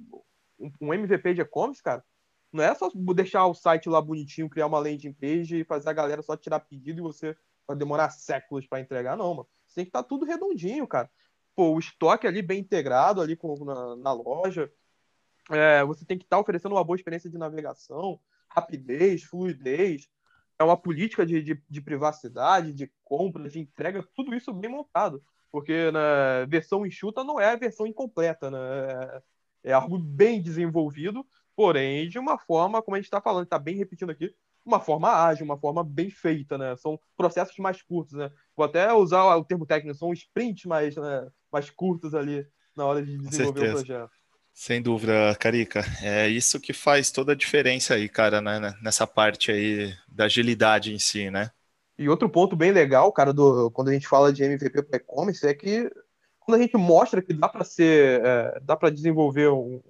um 0.81 0.92
MVP 0.94 1.35
de 1.35 1.40
e-commerce, 1.40 1.83
cara, 1.83 2.05
não 2.53 2.62
é 2.62 2.74
só 2.74 2.90
deixar 3.14 3.46
o 3.46 3.55
site 3.55 3.88
lá 3.88 4.00
bonitinho, 4.00 4.50
criar 4.50 4.66
uma 4.66 4.79
landing 4.79 5.12
page 5.12 5.61
e 5.61 5.64
fazer 5.64 5.88
a 5.88 5.94
galera 5.94 6.22
só 6.22 6.37
tirar 6.37 6.61
pedido 6.61 7.00
e 7.00 7.03
você 7.03 7.37
vai 7.66 7.76
demorar 7.76 8.11
séculos 8.11 8.66
para 8.66 8.81
entregar, 8.81 9.16
não, 9.16 9.35
mano. 9.35 9.48
Você 9.66 9.76
tem 9.76 9.85
que 9.85 9.90
estar 9.90 10.03
tá 10.03 10.09
tudo 10.09 10.26
redondinho, 10.26 10.87
cara. 10.87 11.09
Pô, 11.55 11.74
o 11.74 11.79
estoque 11.79 12.26
ali 12.26 12.42
bem 12.42 12.61
integrado 12.61 13.20
ali 13.20 13.37
com, 13.37 13.64
na, 13.64 13.96
na 13.96 14.12
loja. 14.12 14.70
É, 15.50 15.85
você 15.85 16.05
tem 16.05 16.18
que 16.18 16.24
estar 16.24 16.37
tá 16.37 16.40
oferecendo 16.40 16.74
uma 16.74 16.85
boa 16.85 16.96
experiência 16.96 17.31
de 17.31 17.38
navegação, 17.38 18.20
rapidez, 18.48 19.22
fluidez 19.22 20.09
é 20.61 20.64
uma 20.64 20.77
política 20.77 21.25
de, 21.25 21.42
de, 21.42 21.62
de, 21.68 21.81
privacidade, 21.81 22.75
de 22.75 22.92
compra, 23.03 23.49
de 23.49 23.59
entrega, 23.59 24.07
tudo 24.14 24.35
isso 24.35 24.53
bem 24.53 24.70
montado. 24.70 25.23
Porque 25.51 25.90
na 25.90 26.40
né, 26.40 26.46
versão 26.46 26.85
enxuta 26.85 27.25
não 27.25 27.40
é 27.40 27.53
a 27.53 27.57
versão 27.57 27.87
incompleta, 27.87 28.51
né? 28.51 28.59
É, 29.64 29.70
é 29.70 29.73
algo 29.73 29.99
bem 29.99 30.40
desenvolvido, 30.40 31.27
porém 31.57 32.09
de 32.11 32.18
uma 32.18 32.37
forma, 32.38 32.83
como 32.83 32.94
a 32.94 32.99
gente 32.99 33.07
está 33.07 33.23
falando, 33.23 33.44
está 33.44 33.59
bem 33.59 33.75
repetindo 33.75 34.11
aqui, 34.11 34.35
uma 34.62 34.79
forma 34.79 35.09
ágil, 35.09 35.46
uma 35.46 35.59
forma 35.59 35.83
bem 35.83 36.11
feita, 36.11 36.59
né? 36.59 36.77
São 36.77 37.01
processos 37.16 37.57
mais 37.57 37.81
curtos, 37.81 38.12
né? 38.18 38.31
Vou 38.55 38.66
até 38.66 38.92
usar 38.92 39.35
o 39.37 39.44
termo 39.44 39.64
técnico, 39.64 39.96
são 39.96 40.12
sprints 40.12 40.66
mais, 40.66 40.94
né, 40.94 41.27
mais 41.51 41.70
curtos 41.70 42.14
ali 42.14 42.46
na 42.77 42.85
hora 42.85 43.03
de 43.03 43.16
desenvolver 43.16 43.70
o 43.70 43.73
projeto. 43.73 44.20
Sem 44.53 44.83
dúvida, 44.83 45.35
Carica. 45.37 45.83
É 46.03 46.29
isso 46.29 46.61
que 46.61 46.73
faz 46.73 47.11
toda 47.11 47.33
a 47.33 47.37
diferença 47.37 47.95
aí, 47.95 48.09
cara, 48.09 48.41
né, 48.41 48.59
né, 48.59 48.75
nessa 48.83 49.07
parte 49.07 49.51
aí 49.51 49.95
da 50.09 50.25
agilidade 50.25 50.93
em 50.93 50.99
si, 50.99 51.31
né? 51.31 51.51
E 51.99 52.09
outro 52.09 52.29
ponto 52.29 52.57
bem 52.57 52.73
legal, 52.73 53.13
cara, 53.13 53.33
do, 53.33 53.71
quando 53.71 53.89
a 53.89 53.93
gente 53.93 54.09
fala 54.09 54.33
de 54.33 54.43
MVP 54.43 54.83
para 54.83 54.97
e-commerce, 54.97 55.47
é 55.47 55.55
que 55.55 55.91
quando 56.39 56.59
a 56.59 56.63
gente 56.63 56.77
mostra 56.77 57.23
que 57.23 57.33
dá 57.33 57.49
para 57.49 57.65
ser, 57.65 58.25
é, 58.25 58.61
dá 58.63 58.77
para 58.77 58.91
desenvolver 58.91 59.49
um, 59.49 59.83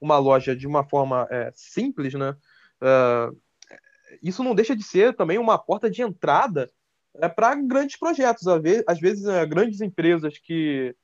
uma 0.00 0.18
loja 0.18 0.54
de 0.54 0.66
uma 0.66 0.84
forma 0.84 1.26
é, 1.30 1.50
simples, 1.54 2.14
né? 2.14 2.36
Uh, 2.82 3.40
isso 4.20 4.42
não 4.42 4.54
deixa 4.54 4.74
de 4.74 4.82
ser 4.82 5.14
também 5.14 5.38
uma 5.38 5.56
porta 5.56 5.88
de 5.88 6.02
entrada 6.02 6.68
é, 7.14 7.28
para 7.28 7.54
grandes 7.54 7.96
projetos. 7.96 8.44
Às 8.86 9.00
vezes, 9.00 9.24
é, 9.24 9.46
grandes 9.46 9.80
empresas 9.80 10.38
que 10.38 10.94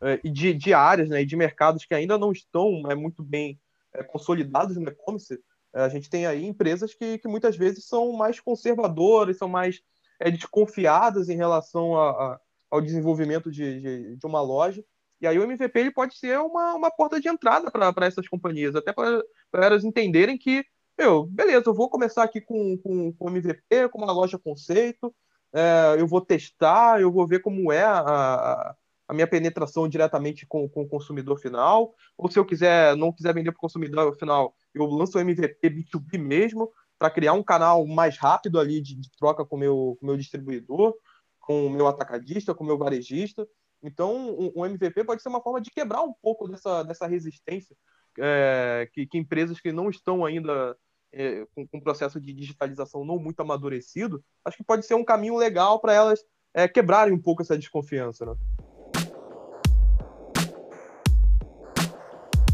é, 0.00 0.16
de, 0.18 0.52
de 0.52 0.74
áreas 0.74 1.08
né, 1.08 1.22
e 1.22 1.26
de 1.26 1.36
mercados 1.36 1.84
que 1.84 1.94
ainda 1.94 2.18
não 2.18 2.32
estão 2.32 2.82
é, 2.90 2.94
muito 2.94 3.22
bem 3.22 3.58
é, 3.94 4.02
consolidados 4.02 4.76
no 4.76 4.88
e-commerce, 4.88 5.38
é, 5.74 5.80
a 5.82 5.88
gente 5.88 6.10
tem 6.10 6.26
aí 6.26 6.44
empresas 6.44 6.94
que, 6.94 7.18
que 7.18 7.28
muitas 7.28 7.56
vezes 7.56 7.86
são 7.86 8.12
mais 8.12 8.40
conservadoras, 8.40 9.38
são 9.38 9.48
mais 9.48 9.80
é, 10.20 10.30
desconfiadas 10.30 11.28
em 11.28 11.36
relação 11.36 11.98
a, 11.98 12.10
a, 12.10 12.40
ao 12.70 12.80
desenvolvimento 12.80 13.50
de, 13.50 13.80
de, 13.80 14.16
de, 14.16 14.26
uma 14.26 14.40
loja. 14.40 14.84
E 15.20 15.26
aí 15.26 15.38
o 15.38 15.42
MVP 15.42 15.78
ele 15.78 15.90
pode 15.90 16.16
ser 16.16 16.38
uma, 16.40 16.74
uma 16.74 16.90
porta 16.90 17.20
de 17.20 17.28
entrada 17.28 17.70
para 17.70 18.06
essas 18.06 18.28
companhias, 18.28 18.74
até 18.74 18.92
para 18.92 19.22
elas 19.52 19.84
entenderem 19.84 20.36
que, 20.36 20.64
meu, 20.98 21.24
beleza, 21.24 21.64
eu 21.66 21.74
vou 21.74 21.88
começar 21.88 22.22
aqui 22.22 22.40
com, 22.40 22.76
com, 22.78 23.12
com 23.12 23.30
MVP, 23.30 23.88
com 23.88 23.98
uma 23.98 24.12
loja 24.12 24.38
conceito, 24.38 25.14
é, 25.54 25.96
eu 25.98 26.06
vou 26.06 26.20
testar, 26.20 27.00
eu 27.00 27.10
vou 27.10 27.26
ver 27.26 27.40
como 27.40 27.72
é 27.72 27.82
a 27.82 28.74
a 29.08 29.14
minha 29.14 29.26
penetração 29.26 29.88
diretamente 29.88 30.46
com, 30.46 30.68
com 30.68 30.82
o 30.82 30.88
consumidor 30.88 31.38
final, 31.38 31.94
ou 32.16 32.30
se 32.30 32.38
eu 32.38 32.44
quiser 32.44 32.96
não 32.96 33.12
quiser 33.12 33.32
vender 33.32 33.52
para 33.52 33.58
o 33.58 33.60
consumidor 33.60 34.16
final, 34.16 34.54
eu 34.74 34.84
lanço 34.86 35.18
o 35.18 35.20
MVP 35.20 35.70
B2B 35.70 36.18
mesmo, 36.18 36.70
para 36.98 37.10
criar 37.10 37.34
um 37.34 37.42
canal 37.42 37.86
mais 37.86 38.16
rápido 38.16 38.58
ali 38.58 38.80
de, 38.80 38.94
de 38.94 39.10
troca 39.18 39.44
com 39.44 39.56
meu, 39.56 39.98
o 40.00 40.06
meu 40.06 40.16
distribuidor, 40.16 40.94
com 41.40 41.66
o 41.66 41.70
meu 41.70 41.86
atacadista, 41.86 42.54
com 42.54 42.64
o 42.64 42.66
meu 42.66 42.78
varejista. 42.78 43.46
Então, 43.82 44.16
um, 44.16 44.52
um, 44.56 44.66
MVP 44.66 45.04
pode 45.04 45.22
ser 45.22 45.28
uma 45.28 45.42
forma 45.42 45.60
de 45.60 45.70
quebrar 45.70 46.02
um 46.02 46.12
pouco 46.12 46.48
dessa, 46.48 46.82
dessa 46.82 47.06
resistência 47.06 47.76
é, 48.18 48.88
que, 48.92 49.06
que, 49.06 49.18
empresas 49.18 49.60
que 49.60 49.70
não 49.70 49.90
estão 49.90 50.24
ainda 50.24 50.76
é, 51.12 51.46
com, 51.54 51.66
com 51.68 51.76
um 51.78 51.80
processo 51.80 52.20
de 52.20 52.32
digitalização 52.32 53.04
não 53.04 53.18
muito 53.18 53.40
amadurecido, 53.40 54.24
acho 54.44 54.56
que 54.56 54.64
pode 54.64 54.86
ser 54.86 54.94
um 54.94 55.04
caminho 55.04 55.36
legal 55.36 55.78
para 55.78 55.92
elas 55.92 56.24
é, 56.54 56.66
quebrarem 56.66 57.12
um 57.12 57.20
pouco 57.20 57.42
essa 57.42 57.58
desconfiança. 57.58 58.24
Né? 58.24 58.34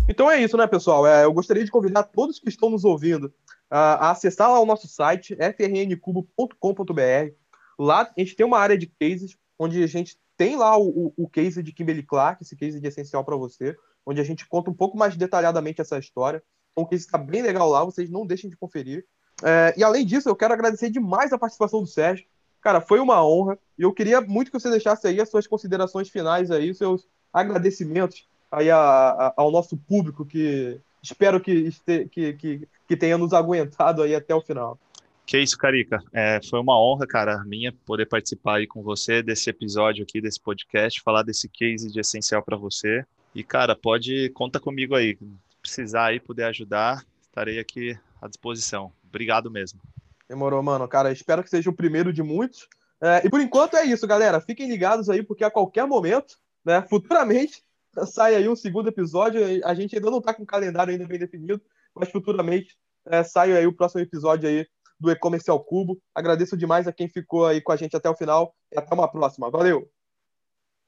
Então 0.09 0.31
é 0.31 0.43
isso, 0.43 0.57
né, 0.57 0.67
pessoal? 0.67 1.07
É, 1.07 1.25
eu 1.25 1.33
gostaria 1.33 1.65
de 1.65 1.71
convidar 1.71 2.03
todos 2.03 2.39
que 2.39 2.49
estão 2.49 2.69
nos 2.69 2.85
ouvindo 2.85 3.33
a, 3.71 4.09
a 4.09 4.11
acessar 4.11 4.51
lá 4.51 4.61
o 4.61 4.67
nosso 4.67 4.89
site, 4.89 5.37
frncubo.com.br. 5.37 7.35
Lá 7.79 8.03
a 8.03 8.21
gente 8.21 8.37
tem 8.37 8.45
uma 8.45 8.59
área 8.59 8.77
de 8.77 8.87
cases, 8.87 9.37
onde 9.59 9.83
a 9.83 9.87
gente 9.87 10.19
tem 10.37 10.57
lá 10.57 10.77
o, 10.77 11.15
o, 11.17 11.29
case 11.29 11.63
de 11.63 11.73
Kimberly 11.73 12.03
Clark, 12.03 12.43
esse 12.43 12.57
case 12.57 12.81
de 12.81 12.87
essencial 12.87 13.25
para 13.25 13.37
você, 13.37 13.77
onde 14.05 14.21
a 14.21 14.25
gente 14.25 14.47
conta 14.47 14.71
um 14.71 14.75
pouco 14.75 14.99
mais 14.99 15.17
detalhadamente 15.17 15.81
essa 15.81 15.99
história. 15.99 16.43
Então, 16.73 16.85
o 16.85 16.87
case 16.87 17.05
está 17.05 17.17
bem 17.17 17.43
legal 17.43 17.69
lá, 17.71 17.85
vocês 17.85 18.11
não 18.11 18.27
deixem 18.27 18.51
de 18.51 18.57
conferir. 18.57 19.07
É, 19.43 19.73
e 19.77 19.85
além 19.85 20.05
disso, 20.05 20.29
eu 20.29 20.37
quero 20.37 20.53
agradecer 20.53 20.91
demais 20.91 21.33
a 21.33 21.39
participação 21.39 21.81
do 21.81 21.87
Sérgio. 21.87 22.27
Cara, 22.61 22.81
foi 22.81 22.99
uma 22.99 23.25
honra. 23.25 23.59
E 23.79 23.83
eu 23.83 23.93
queria 23.93 24.21
muito 24.21 24.51
que 24.51 24.59
você 24.59 24.69
deixasse 24.69 25.07
aí 25.07 25.21
as 25.21 25.31
suas 25.31 25.47
considerações 25.47 26.09
finais 26.09 26.51
aí, 26.51 26.71
os 26.71 26.79
seus 26.79 27.07
agradecimentos 27.33 28.29
aí 28.53 28.71
a, 28.71 28.79
a, 28.79 29.35
ao 29.37 29.51
nosso 29.51 29.77
público 29.77 30.25
que 30.25 30.79
espero 31.03 31.41
que, 31.41 31.51
este, 31.51 32.07
que, 32.07 32.33
que, 32.35 32.69
que 32.87 32.97
tenha 32.97 33.19
nos 33.19 33.33
aguentado 33.33 34.03
aí 34.03 34.15
até 34.15 34.35
o 34.35 34.41
final. 34.41 34.79
Que 35.25 35.39
isso, 35.39 35.57
Carica. 35.57 36.03
É, 36.13 36.41
foi 36.43 36.61
uma 36.61 36.79
honra, 36.79 37.07
cara, 37.07 37.43
minha, 37.45 37.73
poder 37.87 38.07
participar 38.07 38.57
aí 38.57 38.67
com 38.67 38.83
você 38.83 39.23
desse 39.23 39.49
episódio 39.49 40.03
aqui, 40.03 40.21
desse 40.21 40.41
podcast, 40.41 41.01
falar 41.01 41.23
desse 41.23 41.49
case 41.49 41.91
de 41.91 42.01
essencial 42.01 42.43
para 42.43 42.57
você. 42.57 43.05
E, 43.35 43.43
cara, 43.43 43.75
pode, 43.75 44.29
conta 44.31 44.61
comigo 44.61 44.95
aí. 44.95 45.17
Precisar 45.63 46.07
aí, 46.07 46.21
puder 46.21 46.47
ajudar, 46.49 47.05
estarei 47.23 47.59
aqui 47.59 47.97
à 48.21 48.29
disposição. 48.29 48.93
Obrigado 49.09 49.51
mesmo. 49.51 49.81
Demorou, 50.29 50.63
mano. 50.63 50.87
Cara, 50.89 51.13
espero 51.13 51.43
que 51.43 51.51
seja 51.51 51.71
o 51.71 51.75
primeiro 51.75 52.13
de 52.13 52.23
muitos. 52.23 52.69
É, 53.01 53.23
e 53.25 53.31
por 53.31 53.41
enquanto 53.41 53.77
é 53.77 53.85
isso, 53.85 54.07
galera. 54.07 54.41
Fiquem 54.41 54.69
ligados 54.69 55.09
aí, 55.09 55.23
porque 55.23 55.45
a 55.45 55.51
qualquer 55.51 55.87
momento, 55.87 56.37
né, 56.65 56.83
futuramente, 56.83 57.63
sai 58.07 58.35
aí 58.35 58.49
um 58.49 58.57
segundo 58.57 58.89
episódio. 58.89 59.41
A 59.65 59.75
gente 59.75 59.97
ainda 59.97 60.11
não 60.11 60.21
tá 60.21 60.35
com 60.35 60.43
o 60.43 60.47
calendário 60.47 60.93
ainda 60.93 61.07
bem 61.07 61.19
definido, 61.19 61.61
mas 61.95 62.11
futuramente 62.11 62.77
é, 63.07 63.23
sai 63.23 63.57
aí 63.57 63.67
o 63.67 63.75
próximo 63.75 64.01
episódio 64.01 64.49
aí 64.49 64.67
do 64.99 65.11
E-Commerce 65.11 65.51
ao 65.51 65.63
Cubo. 65.63 66.01
Agradeço 66.15 66.57
demais 66.57 66.87
a 66.87 66.93
quem 66.93 67.09
ficou 67.09 67.47
aí 67.47 67.61
com 67.61 67.73
a 67.73 67.77
gente 67.77 67.97
até 67.97 68.09
o 68.09 68.17
final 68.17 68.55
e 68.73 68.79
até 68.79 68.95
uma 68.95 69.11
próxima. 69.11 69.51
Valeu! 69.51 70.02